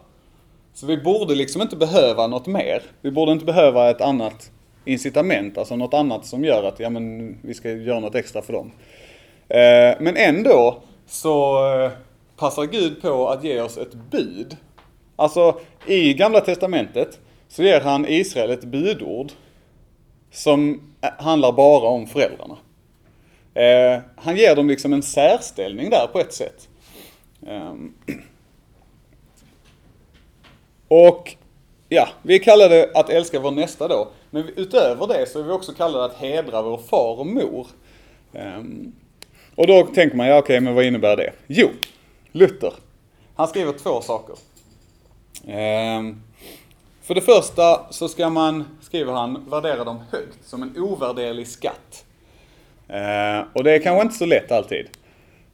Så 0.74 0.86
vi 0.86 0.98
borde 0.98 1.36
liksom 1.36 1.62
inte 1.62 1.76
behöva 1.76 2.28
något 2.28 2.48
mer. 2.48 2.82
Vi 3.02 3.12
borde 3.12 3.32
inte 3.32 3.46
behöva 3.46 3.90
ett 3.90 4.02
annat 4.02 4.52
incitament, 4.86 5.58
alltså 5.58 5.76
något 5.76 5.94
annat 5.94 6.26
som 6.26 6.44
gör 6.44 6.64
att 6.64 6.80
ja, 6.80 6.90
men, 6.90 7.38
vi 7.42 7.54
ska 7.54 7.72
göra 7.72 8.00
något 8.00 8.16
extra 8.16 8.42
för 8.42 8.54
dem. 8.54 8.66
Uh, 8.66 10.02
men 10.04 10.18
ändå 10.18 10.78
så 11.08 11.66
uh, 11.76 11.92
passar 12.38 12.66
Gud 12.66 13.02
på 13.02 13.30
att 13.30 13.44
ge 13.44 13.62
oss 13.62 13.78
ett 13.78 13.94
bud. 13.94 14.58
Alltså 15.16 15.60
i 15.88 16.14
Gamla 16.14 16.42
Testamentet 16.42 17.20
så 17.48 17.64
ger 17.64 17.82
han 17.82 18.06
Israel 18.08 18.52
ett 18.52 18.64
budord 18.64 19.32
som 20.32 20.82
eh, 21.02 21.10
handlar 21.24 21.52
bara 21.52 21.88
om 21.90 22.08
föräldrarna. 22.08 22.58
Eh, 23.54 24.02
han 24.16 24.38
ger 24.38 24.56
dem 24.56 24.68
liksom 24.68 24.94
en 24.94 25.04
särställning 25.04 25.90
där 25.90 26.08
på 26.08 26.20
ett 26.20 26.34
sätt. 26.34 26.70
Ehm. 27.48 27.94
Och 30.88 31.36
ja, 31.90 32.10
vi 32.22 32.40
kallar 32.40 32.70
det 32.70 32.92
att 32.96 33.10
älska 33.10 33.40
vår 33.40 33.52
nästa 33.52 33.88
då. 33.88 34.08
Men 34.30 34.50
utöver 34.56 35.08
det 35.08 35.26
så 35.26 35.40
är 35.40 35.44
vi 35.44 35.52
också 35.52 35.74
kallade 35.74 36.06
att 36.06 36.18
hedra 36.18 36.62
vår 36.62 36.78
far 36.78 37.20
och 37.20 37.28
mor. 37.28 37.68
Ehm. 38.34 38.92
Och 39.56 39.68
då 39.68 39.86
tänker 39.86 40.18
man, 40.18 40.28
ja 40.28 40.38
okej, 40.38 40.44
okay, 40.54 40.60
men 40.60 40.76
vad 40.76 40.86
innebär 40.86 41.18
det? 41.18 41.34
Jo, 41.48 41.70
Luther, 42.32 42.74
han 43.36 43.48
skriver 43.48 43.74
två 43.74 44.02
saker. 44.02 44.36
Ehm. 45.48 46.22
För 47.02 47.16
det 47.16 47.22
första 47.22 47.92
så 47.92 48.08
ska 48.08 48.30
man, 48.30 48.78
skriver 48.82 49.14
han, 49.14 49.50
värdera 49.50 49.84
dem 49.84 50.00
högt 50.12 50.46
som 50.46 50.64
en 50.64 50.78
ovärderlig 50.78 51.48
skatt. 51.48 52.06
Eh, 52.88 53.46
och 53.54 53.64
det 53.64 53.72
är 53.72 53.80
kanske 53.80 54.02
inte 54.02 54.16
så 54.16 54.26
lätt 54.26 54.52
alltid. 54.52 54.88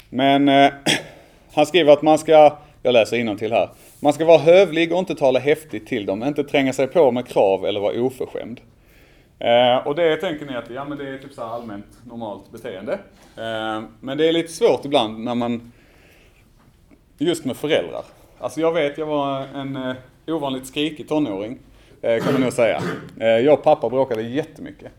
Men 0.10 0.50
eh, 0.50 0.74
han 1.58 1.66
skriver 1.66 1.94
att 1.94 2.02
man 2.02 2.18
ska, 2.18 2.58
jag 2.84 2.94
läser 2.94 3.36
till 3.36 3.52
här. 3.52 3.70
Man 4.00 4.14
ska 4.14 4.26
vara 4.26 4.38
hövlig 4.38 4.94
och 4.94 5.00
inte 5.00 5.16
tala 5.16 5.40
häftigt 5.40 5.88
till 5.88 6.06
dem, 6.06 6.24
inte 6.24 6.44
tränga 6.44 6.74
sig 6.74 6.88
på 6.88 7.12
med 7.12 7.28
krav 7.28 7.66
eller 7.66 7.80
vara 7.80 8.02
oförskämd. 8.02 8.62
Eh, 9.40 9.88
och 9.88 9.96
det 9.96 10.16
tänker 10.16 10.46
ni 10.46 10.56
att 10.56 10.70
ja, 10.70 10.86
men 10.86 10.98
det 10.98 11.10
är 11.10 11.18
typ 11.18 11.34
så 11.34 11.42
allmänt 11.42 11.86
normalt 12.06 12.52
beteende. 12.52 12.94
Eh, 13.38 13.82
men 14.00 14.18
det 14.18 14.28
är 14.28 14.32
lite 14.32 14.52
svårt 14.54 14.86
ibland 14.86 15.20
när 15.20 15.36
man, 15.36 15.72
just 17.18 17.46
med 17.46 17.58
föräldrar. 17.58 18.04
Alltså 18.40 18.62
jag 18.62 18.74
vet, 18.74 18.98
jag 18.98 19.06
var 19.06 19.46
en 19.56 19.76
eh, 19.76 19.96
ovanligt 20.28 20.68
skrikig 20.68 21.08
tonåring, 21.08 21.60
eh, 22.02 22.24
kan 22.24 22.34
man 22.34 22.42
nog 22.42 22.54
säga. 22.54 22.82
Eh, 23.20 23.28
jag 23.28 23.54
och 23.54 23.64
pappa 23.64 23.90
bråkade 23.90 24.22
jättemycket. 24.22 24.92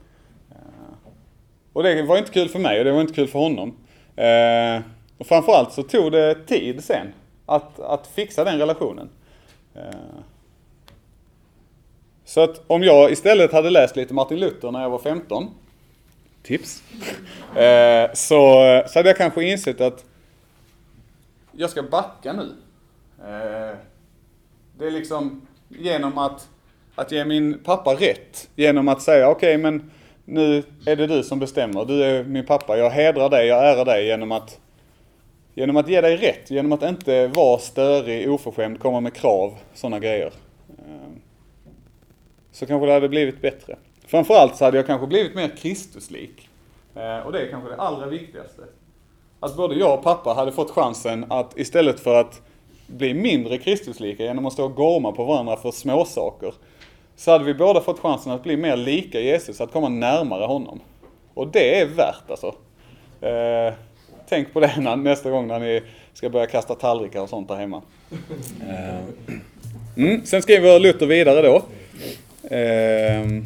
Eh, 0.50 1.08
och 1.72 1.82
det 1.82 2.02
var 2.02 2.18
inte 2.18 2.32
kul 2.32 2.48
för 2.48 2.58
mig 2.58 2.78
och 2.78 2.84
det 2.84 2.92
var 2.92 3.00
inte 3.00 3.14
kul 3.14 3.28
för 3.28 3.38
honom. 3.38 3.76
Eh, 4.16 4.82
och 5.18 5.26
framförallt 5.26 5.72
så 5.72 5.82
tog 5.82 6.12
det 6.12 6.34
tid 6.46 6.84
sen 6.84 7.12
att, 7.46 7.80
att 7.80 8.06
fixa 8.06 8.44
den 8.44 8.58
relationen. 8.58 9.08
Eh. 9.74 10.20
Så 12.24 12.40
att 12.40 12.62
om 12.66 12.82
jag 12.82 13.12
istället 13.12 13.52
hade 13.52 13.70
läst 13.70 13.96
lite 13.96 14.14
Martin 14.14 14.40
Luther 14.40 14.70
när 14.70 14.82
jag 14.82 14.90
var 14.90 14.98
15, 14.98 15.50
tips, 16.42 16.82
eh, 17.56 18.10
så, 18.14 18.62
så 18.86 18.98
hade 18.98 19.08
jag 19.08 19.16
kanske 19.16 19.44
insett 19.44 19.80
att 19.80 20.04
jag 21.52 21.70
ska 21.70 21.82
backa 21.82 22.32
nu. 22.32 22.52
Eh, 23.18 23.76
det 24.78 24.86
är 24.86 24.90
liksom 24.90 25.46
genom 25.68 26.18
att, 26.18 26.48
att 26.94 27.12
ge 27.12 27.24
min 27.24 27.58
pappa 27.64 27.94
rätt. 27.94 28.48
Genom 28.54 28.88
att 28.88 29.02
säga 29.02 29.28
okej 29.28 29.56
okay, 29.56 29.62
men 29.62 29.90
nu 30.24 30.62
är 30.86 30.96
det 30.96 31.06
du 31.06 31.22
som 31.22 31.38
bestämmer. 31.38 31.84
Du 31.84 32.04
är 32.04 32.24
min 32.24 32.46
pappa. 32.46 32.76
Jag 32.76 32.90
hedrar 32.90 33.30
dig, 33.30 33.46
jag 33.46 33.72
ärar 33.72 33.84
dig 33.84 34.06
genom 34.06 34.32
att 34.32 34.60
Genom 35.58 35.76
att 35.76 35.88
ge 35.88 36.00
dig 36.00 36.16
rätt, 36.16 36.50
genom 36.50 36.72
att 36.72 36.82
inte 36.82 37.26
vara 37.26 37.58
störig, 37.58 38.30
oförskämd, 38.30 38.80
komma 38.80 39.00
med 39.00 39.14
krav, 39.14 39.54
sådana 39.74 39.98
grejer. 39.98 40.32
Ehm, 40.78 41.20
så 42.52 42.66
kanske 42.66 42.86
det 42.86 42.92
hade 42.92 43.08
blivit 43.08 43.42
bättre. 43.42 43.76
Framförallt 44.06 44.56
så 44.56 44.64
hade 44.64 44.76
jag 44.76 44.86
kanske 44.86 45.06
blivit 45.06 45.34
mer 45.34 45.48
Kristuslik. 45.48 46.48
Eh, 46.94 47.18
och 47.18 47.32
det 47.32 47.40
är 47.40 47.50
kanske 47.50 47.70
det 47.70 47.76
allra 47.76 48.06
viktigaste. 48.06 48.62
Att 49.40 49.56
både 49.56 49.74
jag 49.74 49.98
och 49.98 50.04
pappa 50.04 50.32
hade 50.32 50.52
fått 50.52 50.70
chansen 50.70 51.26
att 51.28 51.58
istället 51.58 52.00
för 52.00 52.20
att 52.20 52.42
bli 52.86 53.14
mindre 53.14 53.58
Kristuslika 53.58 54.24
genom 54.24 54.46
att 54.46 54.52
stå 54.52 54.64
och 54.64 54.74
gorma 54.74 55.12
på 55.12 55.24
varandra 55.24 55.56
för 55.56 55.70
småsaker. 55.70 56.54
Så 57.16 57.30
hade 57.30 57.44
vi 57.44 57.54
båda 57.54 57.80
fått 57.80 57.98
chansen 57.98 58.32
att 58.32 58.42
bli 58.42 58.56
mer 58.56 58.76
lika 58.76 59.20
Jesus, 59.20 59.60
att 59.60 59.72
komma 59.72 59.88
närmare 59.88 60.44
honom. 60.44 60.80
Och 61.34 61.48
det 61.48 61.80
är 61.80 61.86
värt 61.86 62.30
alltså. 62.30 62.54
Eh, 63.20 63.74
Tänk 64.28 64.52
på 64.52 64.60
det 64.60 64.72
när, 64.78 64.96
nästa 64.96 65.30
gång 65.30 65.46
när 65.46 65.58
ni 65.58 65.82
ska 66.12 66.30
börja 66.30 66.46
kasta 66.46 66.74
tallrikar 66.74 67.20
och 67.20 67.28
sånt 67.28 67.48
där 67.48 67.56
hemma. 67.56 67.82
Eh, 68.68 69.00
mm, 69.96 70.26
sen 70.26 70.42
skriver 70.42 70.80
Luther 70.80 71.06
vidare 71.06 71.42
då. 71.42 71.62
Ehm, 72.50 73.44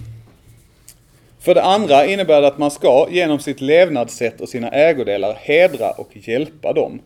för 1.41 1.55
det 1.55 1.63
andra 1.63 2.07
innebär 2.07 2.41
det 2.41 2.47
att 2.47 2.59
man 2.59 2.71
ska 2.71 3.07
genom 3.11 3.39
sitt 3.39 3.61
levnadssätt 3.61 4.41
och 4.41 4.49
sina 4.49 4.69
ägodelar 4.69 5.35
hedra 5.35 5.91
och 5.91 6.09
hjälpa 6.13 6.73
dem. 6.73 7.01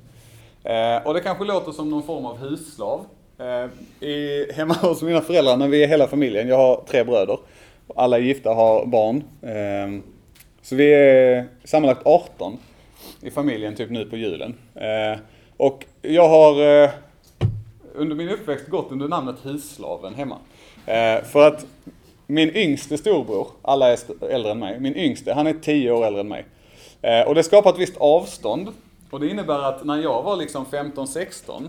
Eh, 0.65 1.07
och 1.07 1.15
det 1.15 1.21
kanske 1.21 1.45
låter 1.45 1.73
som 1.73 1.91
någon 1.91 2.03
form 2.03 2.27
av 2.27 2.39
husslav. 2.39 3.05
Eh, 3.39 4.07
I, 4.09 4.47
hemma 4.55 4.75
hos 4.75 5.03
mina 5.03 5.21
föräldrar, 5.21 5.57
när 5.57 5.69
vi 5.69 5.83
är 5.83 5.89
hela 5.89 6.07
familjen, 6.07 6.49
jag 6.49 6.57
har 6.57 6.83
tre 6.91 7.05
bröder. 7.05 7.39
Alla 7.97 8.17
är 8.17 8.21
gifta 8.21 8.51
och 8.51 8.57
har 8.57 8.87
barn. 8.87 9.25
Ehm, 9.43 10.03
så 10.63 10.77
vi 10.77 10.95
är 10.95 11.47
sammanlagt 11.65 12.01
18 12.05 12.59
i 13.27 13.31
familjen 13.31 13.75
typ 13.75 13.91
nu 13.91 14.05
på 14.05 14.17
julen. 14.17 14.55
Eh, 14.75 15.19
och 15.57 15.85
jag 16.03 16.29
har 16.29 16.83
eh, 16.85 16.91
under 17.95 18.17
min 18.17 18.29
uppväxt 18.29 18.69
gått 18.69 18.93
under 18.93 19.09
namnet 19.09 19.37
husslaven 19.43 20.15
hemma. 20.15 20.39
Eh, 20.87 21.25
för 21.25 21.49
att 21.49 21.67
min 22.27 22.57
yngste 22.57 22.99
storbror, 22.99 23.49
alla 23.63 23.93
är 23.93 23.99
äldre 24.31 24.51
än 24.51 24.59
mig, 24.59 24.81
min 24.81 24.97
yngste, 24.97 25.33
han 25.33 25.47
är 25.47 25.53
10 25.53 25.91
år 25.91 26.07
äldre 26.07 26.21
än 26.21 26.29
mig. 26.29 26.45
Eh, 27.03 27.21
och 27.21 27.35
det 27.35 27.43
skapar 27.43 27.71
ett 27.71 27.79
visst 27.79 27.97
avstånd 27.97 28.69
och 29.11 29.21
det 29.21 29.29
innebär 29.29 29.59
att 29.59 29.85
när 29.85 29.97
jag 29.97 30.23
var 30.23 30.37
liksom 30.37 30.67
15-16, 30.67 31.69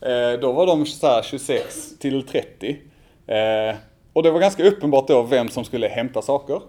eh, 0.00 0.40
då 0.40 0.52
var 0.52 0.66
de 0.66 0.86
så 0.86 1.22
26 1.22 1.98
till 1.98 2.22
30. 2.22 2.78
Eh, 3.26 3.76
och 4.12 4.22
det 4.22 4.30
var 4.30 4.40
ganska 4.40 4.64
uppenbart 4.64 5.08
då 5.08 5.22
vem 5.22 5.48
som 5.48 5.64
skulle 5.64 5.88
hämta 5.88 6.22
saker. 6.22 6.60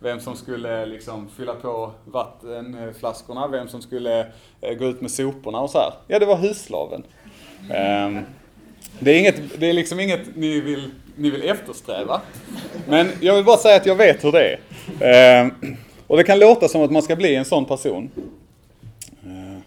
Vem 0.00 0.20
som 0.20 0.36
skulle 0.36 0.86
liksom 0.86 1.28
fylla 1.36 1.54
på 1.54 1.92
vattenflaskorna, 2.04 3.48
vem 3.48 3.68
som 3.68 3.82
skulle 3.82 4.20
eh, 4.60 4.74
gå 4.78 4.84
ut 4.84 5.00
med 5.00 5.10
soporna 5.10 5.60
och 5.60 5.70
så 5.70 5.78
här. 5.78 5.92
Ja, 6.06 6.18
det 6.18 6.26
var 6.26 6.36
husslaven. 6.36 7.02
Um, 7.60 7.76
ehm, 7.76 8.24
det 8.98 9.10
är, 9.10 9.18
inget, 9.18 9.60
det 9.60 9.66
är 9.66 9.72
liksom 9.72 10.00
inget 10.00 10.36
ni 10.36 10.60
vill, 10.60 10.90
ni 11.16 11.30
vill 11.30 11.42
eftersträva. 11.42 12.20
Men 12.88 13.10
jag 13.20 13.34
vill 13.34 13.44
bara 13.44 13.56
säga 13.56 13.76
att 13.76 13.86
jag 13.86 13.96
vet 13.96 14.24
hur 14.24 14.32
det 14.32 14.58
är. 15.00 15.42
Um, 15.44 15.76
och 16.06 16.16
det 16.16 16.24
kan 16.24 16.38
låta 16.38 16.68
som 16.68 16.82
att 16.82 16.90
man 16.90 17.02
ska 17.02 17.16
bli 17.16 17.34
en 17.34 17.44
sån 17.44 17.64
person. 17.64 18.10
Ehm, 19.24 19.62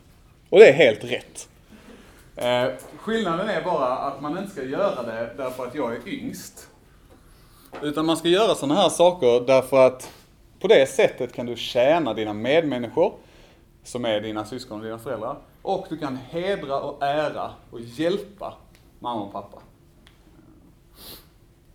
och 0.49 0.59
det 0.59 0.69
är 0.69 0.73
helt 0.73 1.03
rätt. 1.03 1.47
Uh, 2.37 2.73
skillnaden 2.97 3.49
är 3.49 3.61
bara 3.61 3.87
att 3.87 4.21
man 4.21 4.37
inte 4.37 4.51
ska 4.51 4.63
göra 4.63 5.03
det 5.03 5.29
därför 5.37 5.65
att 5.65 5.75
jag 5.75 5.93
är 5.93 6.07
yngst. 6.07 6.67
Utan 7.81 8.05
man 8.05 8.17
ska 8.17 8.27
göra 8.27 8.55
sådana 8.55 8.81
här 8.81 8.89
saker 8.89 9.47
därför 9.47 9.87
att 9.87 10.09
på 10.61 10.67
det 10.67 10.89
sättet 10.89 11.33
kan 11.33 11.45
du 11.45 11.55
tjäna 11.55 12.13
dina 12.13 12.33
medmänniskor, 12.33 13.13
som 13.83 14.05
är 14.05 14.21
dina 14.21 14.45
syskon 14.45 14.79
och 14.79 14.85
dina 14.85 14.99
föräldrar. 14.99 15.37
Och 15.61 15.85
du 15.89 15.97
kan 15.97 16.17
hedra 16.17 16.79
och 16.81 17.03
ära 17.03 17.51
och 17.71 17.79
hjälpa 17.81 18.53
mamma 18.99 19.21
och 19.21 19.31
pappa. 19.31 19.57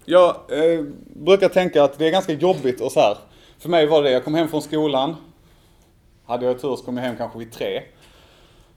Jag 0.05 0.29
eh, 0.29 0.85
brukar 1.07 1.49
tänka 1.49 1.85
att 1.85 1.99
det 1.99 2.07
är 2.07 2.11
ganska 2.11 2.33
jobbigt 2.33 2.81
och 2.81 2.93
så 2.93 3.01
här. 3.01 3.17
För 3.59 3.69
mig 3.69 3.87
var 3.87 4.03
det, 4.03 4.11
jag 4.11 4.25
kom 4.25 4.35
hem 4.35 4.49
från 4.49 4.63
skolan. 4.63 5.17
Hade 6.27 6.47
jag 6.47 6.61
tur 6.61 6.77
så 6.77 6.85
kom 6.85 6.97
jag 6.97 7.05
hem 7.05 7.17
kanske 7.17 7.39
vid 7.39 7.53
tre. 7.53 7.83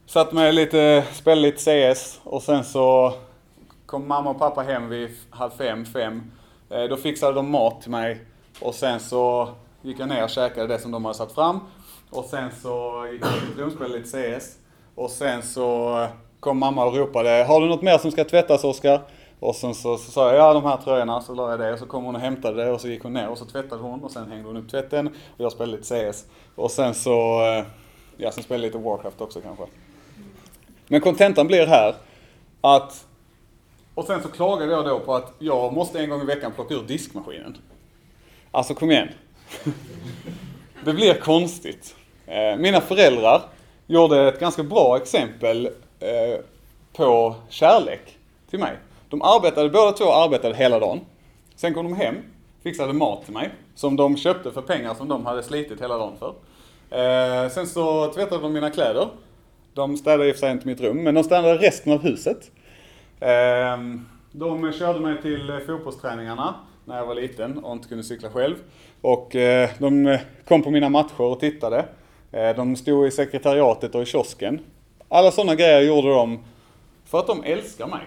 Satt 0.06 0.34
mig 0.34 0.54
lite, 0.54 1.04
spelade 1.14 1.42
lite 1.42 1.92
CS 1.92 2.20
och 2.24 2.44
sen 2.44 2.64
så 2.64 3.14
kom 3.86 4.08
mamma 4.08 4.30
och 4.30 4.40
pappa 4.40 4.62
hem 4.62 4.90
vid 4.90 5.10
halv 5.30 5.52
fem, 5.52 5.86
fem. 5.86 6.32
Eh, 6.70 6.84
då 6.84 6.98
fixade 6.98 7.34
de 7.34 7.52
mat 7.52 7.82
till 7.82 7.92
mig 7.92 8.20
och 8.60 8.76
sen 8.76 9.00
så 9.00 9.50
gick 9.82 10.00
jag 10.00 10.10
ner 10.10 10.24
och 10.24 10.30
käkade 10.30 10.68
det 10.68 10.80
som 10.80 10.92
de 10.92 11.06
hade 11.06 11.18
satt 11.18 11.32
fram. 11.32 11.60
Och 12.10 12.26
sen 12.26 12.52
så 12.62 13.08
gick 13.12 13.22
jag 13.22 13.34
till 13.34 13.64
rum, 13.64 13.72
spelade 13.72 13.98
lite 13.98 14.40
CS. 14.40 14.58
Och 14.96 15.10
sen 15.10 15.42
så 15.42 16.08
kom 16.40 16.58
mamma 16.58 16.86
och 16.86 16.96
ropade, 16.96 17.46
har 17.48 17.62
du 17.62 17.68
något 17.68 17.82
mer 17.82 17.98
som 17.98 18.12
ska 18.12 18.24
tvättas 18.24 18.64
Oskar? 18.64 19.02
Och 19.40 19.56
sen 19.56 19.76
så, 19.76 19.98
så 19.98 20.12
sa 20.12 20.28
jag, 20.28 20.38
ja 20.38 20.54
de 20.54 20.64
här 20.64 20.78
tröjorna, 20.78 21.22
så 21.22 21.34
la 21.34 21.50
jag 21.50 21.60
det. 21.60 21.74
Och 21.74 21.80
så 21.80 21.86
kom 21.86 22.04
hon 22.04 22.16
och 22.16 22.22
hämtade 22.22 22.64
det 22.64 22.72
och 22.72 22.82
så 22.82 22.88
gick 22.88 23.04
hon 23.04 23.14
ner 23.14 23.30
och 23.30 23.38
så 23.38 23.46
tvättade 23.46 23.82
hon 23.82 24.04
och 24.04 24.12
sen 24.12 24.32
hängde 24.32 24.48
hon 24.48 24.58
upp 24.58 24.70
tvätten. 24.70 25.08
Och 25.08 25.14
jag 25.38 25.52
spelade 25.52 25.78
lite 25.78 26.12
CS. 26.12 26.26
Och 26.56 26.72
sen 26.72 26.94
så, 26.94 27.42
eh, 27.46 27.66
ja 28.18 28.32
sen 28.32 28.44
spelade 28.44 28.68
jag 28.68 28.74
lite 28.74 28.78
Warcraft 28.78 29.22
också 29.22 29.42
kanske. 29.42 29.64
Men 30.88 31.02
kontentan 31.02 31.48
blir 31.48 31.68
här 31.68 31.96
att, 32.62 33.06
och 33.96 34.06
sen 34.06 34.22
så 34.22 34.30
klagade 34.30 34.72
jag 34.72 34.86
då 34.86 35.00
på 35.00 35.16
att 35.16 35.34
jag 35.40 35.74
måste 35.74 36.00
en 36.00 36.10
gång 36.10 36.22
i 36.22 36.26
veckan 36.26 36.52
plocka 36.52 36.74
ur 36.74 36.84
diskmaskinen. 36.84 37.58
Alltså 38.52 38.74
kom 38.74 38.92
igen. 38.92 39.10
Det 40.86 40.94
blir 40.94 41.14
konstigt. 41.14 41.96
Eh, 42.26 42.58
mina 42.58 42.82
föräldrar 42.82 43.42
gjorde 43.88 44.28
ett 44.28 44.40
ganska 44.40 44.64
bra 44.64 44.98
exempel 44.98 45.66
eh, 46.00 46.40
på 46.94 47.36
kärlek 47.50 48.18
till 48.50 48.60
mig. 48.60 48.76
De 49.10 49.22
arbetade, 49.22 49.70
båda 49.70 49.92
två 49.92 50.12
arbetade 50.14 50.56
hela 50.56 50.80
dagen. 50.80 51.00
Sen 51.56 51.74
kom 51.74 51.86
de 51.86 51.96
hem, 51.96 52.16
fixade 52.64 52.94
mat 52.94 53.26
till 53.26 53.34
mig, 53.34 53.50
som 53.76 53.96
de 53.96 54.18
köpte 54.18 54.52
för 54.52 54.62
pengar 54.62 54.94
som 54.94 55.08
de 55.08 55.26
hade 55.26 55.44
slitit 55.44 55.82
hela 55.82 55.98
dagen 55.98 56.14
för. 56.20 56.34
Eh, 56.90 57.50
sen 57.50 57.68
så 57.68 58.14
tvättade 58.14 58.42
de 58.42 58.54
mina 58.54 58.70
kläder. 58.70 59.08
De 59.74 59.98
städade 59.98 60.28
i 60.28 60.32
och 60.32 60.36
för 60.36 60.40
sig 60.40 60.52
inte 60.52 60.68
mitt 60.68 60.82
rum, 60.82 61.04
men 61.04 61.16
de 61.16 61.24
städade 61.24 61.58
resten 61.58 61.94
av 61.94 62.02
huset. 62.02 62.52
Ehm, 63.20 64.06
de 64.32 64.74
körde 64.74 65.00
mig 65.00 65.22
till 65.22 65.50
eh, 65.50 65.60
fotbollsträningarna 65.60 66.56
när 66.90 66.98
jag 66.98 67.06
var 67.06 67.16
liten 67.16 67.58
och 67.58 67.74
inte 67.74 67.88
kunde 67.88 68.04
cykla 68.04 68.30
själv. 68.30 68.56
Och 69.02 69.36
eh, 69.36 69.70
de 69.80 70.08
eh, 70.08 70.20
kom 70.48 70.64
på 70.64 70.72
mina 70.72 70.90
matcher 70.90 71.22
och 71.22 71.40
tittade. 71.40 71.86
Eh, 72.32 72.56
de 72.56 72.76
stod 72.76 73.08
i 73.08 73.12
sekretariatet 73.12 73.96
och 73.96 74.02
i 74.02 74.06
kiosken. 74.06 74.60
Alla 75.10 75.32
sådana 75.32 75.56
grejer 75.56 75.82
gjorde 75.82 76.10
de 76.10 76.40
för 77.06 77.20
att 77.20 77.28
de 77.28 77.44
älskar 77.44 77.88
mig. 77.88 78.02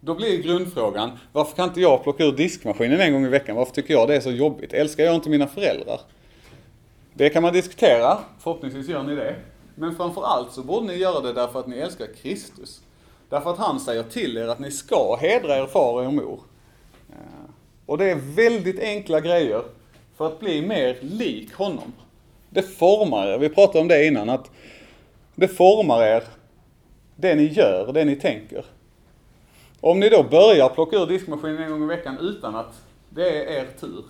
Då 0.00 0.14
blir 0.14 0.42
grundfrågan, 0.42 1.10
varför 1.32 1.56
kan 1.56 1.68
inte 1.68 1.80
jag 1.80 2.02
plocka 2.02 2.24
ur 2.24 2.32
diskmaskinen 2.32 3.00
en 3.00 3.12
gång 3.12 3.24
i 3.24 3.28
veckan? 3.28 3.56
Varför 3.56 3.72
tycker 3.72 3.94
jag 3.94 4.08
det 4.08 4.16
är 4.16 4.20
så 4.20 4.30
jobbigt? 4.30 4.72
Älskar 4.72 5.04
jag 5.04 5.14
inte 5.14 5.30
mina 5.30 5.46
föräldrar? 5.46 6.00
Det 7.14 7.30
kan 7.30 7.42
man 7.42 7.52
diskutera, 7.52 8.18
förhoppningsvis 8.38 8.88
gör 8.88 9.02
ni 9.02 9.14
det. 9.14 9.36
Men 9.74 9.96
framförallt 9.96 10.52
så 10.52 10.62
borde 10.62 10.86
ni 10.86 10.94
göra 10.94 11.20
det 11.20 11.32
därför 11.32 11.60
att 11.60 11.66
ni 11.66 11.76
älskar 11.76 12.06
Kristus. 12.22 12.82
Därför 13.32 13.50
att 13.50 13.58
han 13.58 13.80
säger 13.80 14.02
till 14.02 14.36
er 14.36 14.48
att 14.48 14.58
ni 14.58 14.70
ska 14.70 15.16
hedra 15.16 15.56
er 15.56 15.66
far 15.66 15.92
och 15.92 16.04
er 16.04 16.10
mor. 16.10 16.40
Eh, 17.10 17.50
och 17.86 17.98
det 17.98 18.10
är 18.10 18.14
väldigt 18.14 18.80
enkla 18.80 19.20
grejer 19.20 19.62
för 20.16 20.26
att 20.26 20.40
bli 20.40 20.66
mer 20.66 20.98
lik 21.00 21.54
honom. 21.54 21.92
Det 22.50 22.62
formar 22.62 23.26
er, 23.26 23.38
vi 23.38 23.48
pratade 23.48 23.78
om 23.78 23.88
det 23.88 24.06
innan, 24.06 24.30
att 24.30 24.50
det 25.34 25.48
formar 25.48 26.02
er, 26.02 26.24
det 27.16 27.34
ni 27.34 27.46
gör, 27.46 27.92
det 27.92 28.04
ni 28.04 28.16
tänker. 28.16 28.64
Om 29.80 30.00
ni 30.00 30.08
då 30.08 30.22
börjar 30.22 30.68
plocka 30.68 30.96
ur 30.96 31.06
diskmaskinen 31.06 31.62
en 31.62 31.70
gång 31.70 31.82
i 31.82 31.86
veckan 31.86 32.18
utan 32.20 32.54
att 32.54 32.82
det 33.08 33.28
är 33.28 33.60
er 33.60 33.66
tur. 33.80 34.04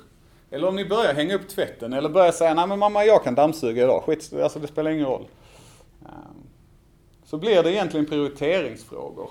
Eller 0.51 0.69
om 0.69 0.77
ni 0.77 0.85
börjar 0.85 1.15
hänga 1.15 1.35
upp 1.35 1.49
tvätten 1.49 1.93
eller 1.93 2.09
börjar 2.09 2.33
säga, 2.33 2.55
nej 2.55 2.67
men 2.67 2.79
mamma 2.79 3.05
jag 3.05 3.25
kan 3.25 3.35
dammsuga 3.35 3.85
idag, 3.85 4.03
skit, 4.03 4.33
alltså 4.43 4.59
det 4.59 4.67
spelar 4.67 4.91
ingen 4.91 5.07
roll. 5.07 5.27
Eh, 6.03 6.32
så 7.33 7.39
blir 7.39 7.63
det 7.63 7.73
egentligen 7.73 8.07
prioriteringsfrågor. 8.07 9.31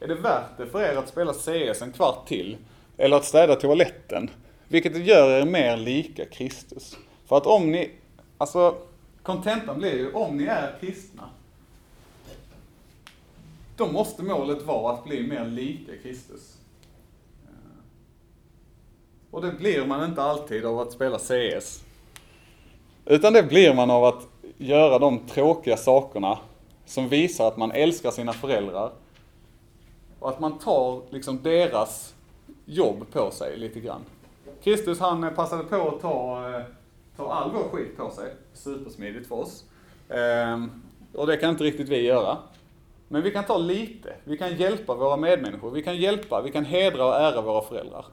Är 0.00 0.08
det 0.08 0.14
värt 0.14 0.56
det 0.56 0.66
för 0.66 0.82
er 0.82 0.96
att 0.96 1.08
spela 1.08 1.32
CS 1.32 1.82
en 1.82 1.92
kvart 1.92 2.26
till? 2.26 2.56
Eller 2.96 3.16
att 3.16 3.24
städa 3.24 3.56
toaletten? 3.56 4.30
Vilket 4.68 5.06
gör 5.06 5.40
er 5.40 5.44
mer 5.44 5.76
lika 5.76 6.24
Kristus. 6.24 6.96
För 7.26 7.36
att 7.36 7.46
om 7.46 7.70
ni, 7.70 7.90
alltså 8.38 8.76
kontentan 9.22 9.78
blir 9.78 9.92
ju, 9.92 10.12
om 10.12 10.36
ni 10.36 10.44
är 10.44 10.76
kristna, 10.80 11.22
då 13.76 13.86
måste 13.86 14.22
målet 14.22 14.62
vara 14.62 14.94
att 14.94 15.04
bli 15.04 15.26
mer 15.26 15.44
lika 15.44 15.92
Kristus. 16.02 16.56
Och 19.30 19.42
det 19.42 19.52
blir 19.52 19.86
man 19.86 20.04
inte 20.04 20.22
alltid 20.22 20.64
av 20.64 20.80
att 20.80 20.92
spela 20.92 21.18
CS. 21.18 21.84
Utan 23.04 23.32
det 23.32 23.42
blir 23.42 23.74
man 23.74 23.90
av 23.90 24.04
att 24.04 24.28
göra 24.58 24.98
de 24.98 25.18
tråkiga 25.18 25.76
sakerna 25.76 26.38
som 26.92 27.08
visar 27.08 27.48
att 27.48 27.56
man 27.56 27.72
älskar 27.72 28.10
sina 28.10 28.32
föräldrar. 28.32 28.92
Och 30.18 30.28
att 30.28 30.40
man 30.40 30.58
tar 30.58 31.02
liksom 31.10 31.42
deras 31.42 32.14
jobb 32.64 33.06
på 33.12 33.30
sig 33.30 33.58
lite 33.58 33.80
grann. 33.80 34.00
Kristus 34.62 35.00
han 35.00 35.24
eh, 35.24 35.30
passade 35.30 35.64
på 35.64 35.88
att 35.88 36.00
ta, 36.00 36.48
eh, 36.50 36.64
ta 37.16 37.32
all 37.32 37.50
vår 37.50 37.62
skit 37.62 37.96
på 37.96 38.10
sig. 38.10 38.34
Supersmidigt 38.52 39.28
för 39.28 39.34
oss. 39.34 39.64
Ehm, 40.08 40.82
och 41.14 41.26
det 41.26 41.36
kan 41.36 41.50
inte 41.50 41.64
riktigt 41.64 41.88
vi 41.88 42.02
göra. 42.02 42.38
Men 43.08 43.22
vi 43.22 43.30
kan 43.30 43.44
ta 43.44 43.58
lite. 43.58 44.14
Vi 44.24 44.36
kan 44.36 44.56
hjälpa 44.56 44.94
våra 44.94 45.16
medmänniskor. 45.16 45.70
Vi 45.70 45.82
kan 45.82 45.96
hjälpa, 45.96 46.42
vi 46.42 46.52
kan 46.52 46.64
hedra 46.64 47.06
och 47.06 47.14
ära 47.14 47.40
våra 47.40 47.62
föräldrar. 47.62 48.04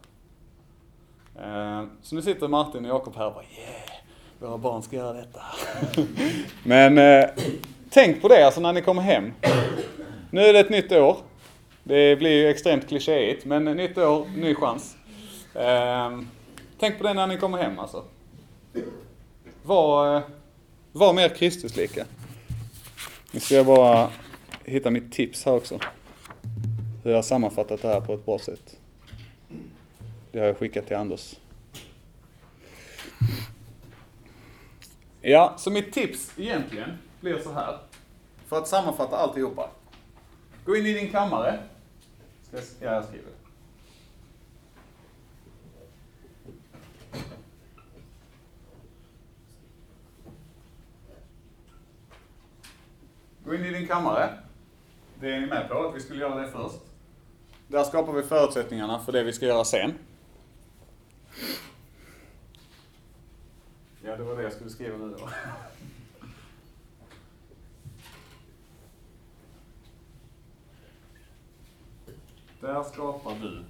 Ehm, 1.39 1.89
så 2.01 2.15
nu 2.15 2.21
sitter 2.21 2.47
Martin 2.47 2.85
och 2.85 2.91
Jakob 2.91 3.15
här 3.15 3.27
och 3.27 3.33
bara 3.33 3.43
yeah, 3.43 3.89
våra 4.39 4.57
barn 4.57 4.81
ska 4.81 4.95
göra 4.95 5.13
detta. 5.13 5.41
Men 6.63 6.97
eh, 6.97 7.29
tänk 7.89 8.21
på 8.21 8.27
det 8.27 8.45
alltså 8.45 8.61
när 8.61 8.73
ni 8.73 8.81
kommer 8.81 9.01
hem. 9.01 9.33
Nu 10.31 10.41
är 10.41 10.53
det 10.53 10.59
ett 10.59 10.69
nytt 10.69 10.91
år. 10.91 11.17
Det 11.83 12.15
blir 12.15 12.31
ju 12.31 12.47
extremt 12.47 12.87
klichéigt, 12.87 13.45
men 13.45 13.65
nytt 13.65 13.97
år, 13.97 14.27
ny 14.35 14.55
chans. 14.55 14.95
Eh, 15.55 16.19
tänk 16.79 16.97
på 16.97 17.03
det 17.03 17.13
när 17.13 17.27
ni 17.27 17.37
kommer 17.37 17.57
hem 17.57 17.79
alltså. 17.79 18.03
Var, 19.63 20.15
eh, 20.15 20.21
var 20.91 21.13
mer 21.13 21.29
Kristuslika. 21.29 22.05
Nu 23.31 23.39
ska 23.39 23.55
jag 23.55 23.65
bara 23.65 24.09
hitta 24.65 24.91
mitt 24.91 25.11
tips 25.11 25.45
här 25.45 25.53
också. 25.53 25.79
Hur 27.03 27.11
jag 27.11 27.17
har 27.17 27.23
sammanfattat 27.23 27.81
det 27.81 27.87
här 27.87 28.01
på 28.01 28.13
ett 28.13 28.25
bra 28.25 28.39
sätt. 28.39 28.77
Det 30.31 30.39
har 30.39 30.45
jag 30.45 30.57
skickat 30.57 30.87
till 30.87 30.95
Anders. 30.95 31.35
Ja, 35.21 35.55
så 35.57 35.71
mitt 35.71 35.93
tips 35.93 36.31
egentligen 36.37 36.97
blir 37.21 37.39
så 37.39 37.53
här. 37.53 37.79
För 38.45 38.57
att 38.57 38.67
sammanfatta 38.67 39.17
alltihopa. 39.17 39.69
Gå 40.65 40.75
in 40.75 40.85
i 40.85 40.93
din 40.93 41.11
kammare. 41.11 41.59
Ska 42.41 42.57
jag, 42.57 42.65
ja, 42.79 42.93
jag 42.93 43.05
skriver. 43.05 43.31
Gå 53.45 53.55
in 53.55 53.65
i 53.65 53.71
din 53.71 53.87
kammare. 53.87 54.29
Det 55.19 55.35
är 55.35 55.39
ni 55.39 55.47
med 55.47 55.69
på, 55.69 55.87
att 55.87 55.95
vi 55.95 55.99
skulle 55.99 56.19
göra 56.21 56.35
det 56.35 56.51
först. 56.51 56.79
Där 57.67 57.83
skapar 57.83 58.13
vi 58.13 58.23
förutsättningarna 58.23 58.99
för 58.99 59.11
det 59.11 59.23
vi 59.23 59.33
ska 59.33 59.45
göra 59.45 59.65
sen. 59.65 59.93
Ja, 64.03 64.15
det 64.15 64.23
var 64.23 64.35
det 64.35 64.43
jag 64.43 64.53
skulle 64.53 64.69
skriva 64.69 64.97
nu 64.97 65.15
då. 65.19 65.29
Där 72.61 72.83
skapar 72.83 73.35
du 73.41 73.63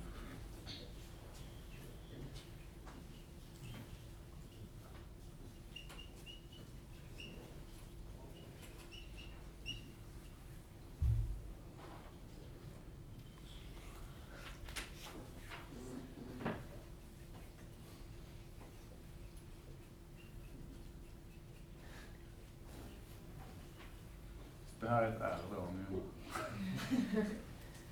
Det 24.80 24.88
här 24.90 25.04
är 25.04 25.08
ett 25.08 25.22
R 25.22 25.38
då. 25.52 25.68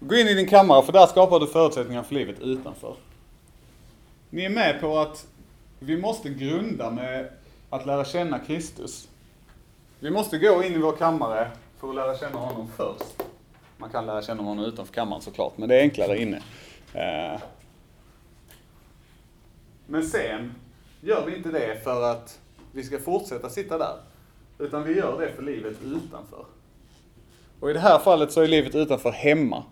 Gå 0.07 0.15
in 0.15 0.27
i 0.27 0.33
din 0.33 0.47
kammare 0.47 0.83
för 0.83 0.93
där 0.93 1.07
skapar 1.07 1.39
du 1.39 1.47
förutsättningar 1.47 2.03
för 2.03 2.15
livet 2.15 2.39
utanför. 2.39 2.95
Ni 4.29 4.45
är 4.45 4.49
med 4.49 4.81
på 4.81 4.99
att 4.99 5.27
vi 5.79 5.97
måste 5.97 6.29
grunda 6.29 6.91
med 6.91 7.29
att 7.69 7.85
lära 7.85 8.05
känna 8.05 8.39
Kristus. 8.39 9.07
Vi 9.99 10.11
måste 10.11 10.37
gå 10.37 10.63
in 10.63 10.73
i 10.73 10.77
vår 10.77 10.91
kammare 10.91 11.51
för 11.79 11.89
att 11.89 11.95
lära 11.95 12.17
känna 12.17 12.39
honom 12.39 12.67
först. 12.77 13.23
Man 13.77 13.89
kan 13.89 14.05
lära 14.05 14.21
känna 14.21 14.43
honom 14.43 14.65
utanför 14.65 14.93
kammaren 14.93 15.21
såklart, 15.21 15.57
men 15.57 15.69
det 15.69 15.75
är 15.75 15.81
enklare 15.81 16.21
inne. 16.21 16.41
Eh. 16.93 17.41
Men 19.87 20.03
sen 20.03 20.55
gör 21.01 21.25
vi 21.25 21.35
inte 21.37 21.49
det 21.49 21.83
för 21.83 22.11
att 22.11 22.39
vi 22.71 22.83
ska 22.83 22.99
fortsätta 22.99 23.49
sitta 23.49 23.77
där. 23.77 23.95
Utan 24.59 24.83
vi 24.83 24.97
gör 24.97 25.19
det 25.19 25.33
för 25.33 25.43
livet 25.43 25.77
utanför. 25.85 26.45
Och 27.59 27.69
i 27.69 27.73
det 27.73 27.79
här 27.79 27.99
fallet 27.99 28.31
så 28.31 28.41
är 28.41 28.47
livet 28.47 28.75
utanför 28.75 29.11
hemma. 29.11 29.63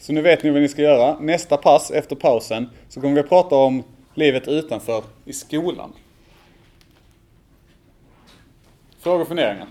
Så 0.00 0.12
nu 0.12 0.22
vet 0.22 0.42
ni 0.42 0.50
vad 0.50 0.62
ni 0.62 0.68
ska 0.68 0.82
göra. 0.82 1.18
Nästa 1.20 1.56
pass 1.56 1.90
efter 1.90 2.16
pausen 2.16 2.70
så 2.88 3.00
kommer 3.00 3.14
vi 3.14 3.20
att 3.20 3.28
prata 3.28 3.56
om 3.56 3.82
livet 4.14 4.48
utanför 4.48 5.02
i 5.24 5.32
skolan. 5.32 5.92
Frågor 9.00 9.20
och 9.20 9.28
funderingar? 9.28 9.68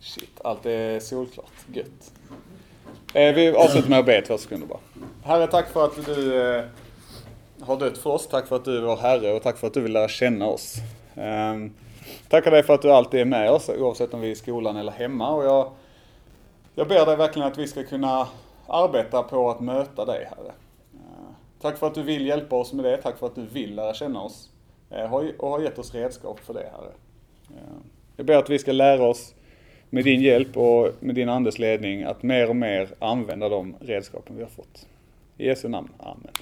Shit, 0.00 0.40
allt 0.44 0.66
är 0.66 1.00
solklart. 1.00 1.52
Gött. 1.72 2.12
Eh, 3.14 3.34
vi 3.34 3.56
avslutar 3.56 3.88
med 3.88 3.98
att 3.98 4.06
be 4.06 4.22
två 4.22 4.38
sekunder 4.38 4.66
bara. 4.66 4.78
Herre, 5.24 5.46
tack 5.46 5.68
för 5.68 5.84
att 5.84 6.06
du 6.06 6.40
eh, 6.56 6.64
har 7.60 7.76
dött 7.76 7.98
för 7.98 8.10
oss. 8.10 8.28
Tack 8.28 8.46
för 8.46 8.56
att 8.56 8.64
du 8.64 8.78
är 8.78 8.82
vår 8.82 8.96
Herre 8.96 9.32
och 9.32 9.42
tack 9.42 9.58
för 9.58 9.66
att 9.66 9.74
du 9.74 9.80
vill 9.80 9.92
lära 9.92 10.08
känna 10.08 10.46
oss. 10.46 10.76
Eh, 11.14 11.54
tackar 12.28 12.50
dig 12.50 12.62
för 12.62 12.74
att 12.74 12.82
du 12.82 12.92
alltid 12.92 13.20
är 13.20 13.24
med 13.24 13.50
oss 13.50 13.68
oavsett 13.68 14.14
om 14.14 14.20
vi 14.20 14.26
är 14.26 14.32
i 14.32 14.36
skolan 14.36 14.76
eller 14.76 14.92
hemma. 14.92 15.30
Och 15.30 15.44
jag, 15.44 15.70
jag 16.78 16.88
ber 16.88 17.06
dig 17.06 17.16
verkligen 17.16 17.48
att 17.48 17.58
vi 17.58 17.66
ska 17.66 17.84
kunna 17.84 18.28
arbeta 18.66 19.22
på 19.22 19.50
att 19.50 19.60
möta 19.60 20.04
dig, 20.04 20.28
Herre. 20.36 20.52
Eh, 20.94 21.30
tack 21.60 21.78
för 21.78 21.86
att 21.86 21.94
du 21.94 22.02
vill 22.02 22.26
hjälpa 22.26 22.56
oss 22.56 22.72
med 22.72 22.84
det. 22.84 22.96
Tack 22.96 23.18
för 23.18 23.26
att 23.26 23.34
du 23.34 23.46
vill 23.46 23.74
lära 23.74 23.94
känna 23.94 24.22
oss. 24.22 24.50
Eh, 24.90 25.14
och 25.14 25.50
har 25.50 25.60
gett 25.60 25.78
oss 25.78 25.94
redskap 25.94 26.40
för 26.40 26.54
det, 26.54 26.70
Herre. 26.72 26.92
Eh, 27.50 27.76
jag 28.16 28.26
ber 28.26 28.36
att 28.36 28.50
vi 28.50 28.58
ska 28.58 28.72
lära 28.72 29.02
oss 29.02 29.34
med 29.90 30.04
din 30.04 30.20
hjälp 30.20 30.56
och 30.56 30.90
med 31.00 31.14
din 31.14 31.28
andes 31.28 31.58
ledning 31.58 32.02
att 32.02 32.22
mer 32.22 32.48
och 32.48 32.56
mer 32.56 32.88
använda 32.98 33.48
de 33.48 33.76
redskapen 33.80 34.36
vi 34.36 34.42
har 34.42 34.50
fått. 34.50 34.86
I 35.36 35.46
Jesu 35.46 35.68
namn. 35.68 35.88
Amen. 35.98 36.32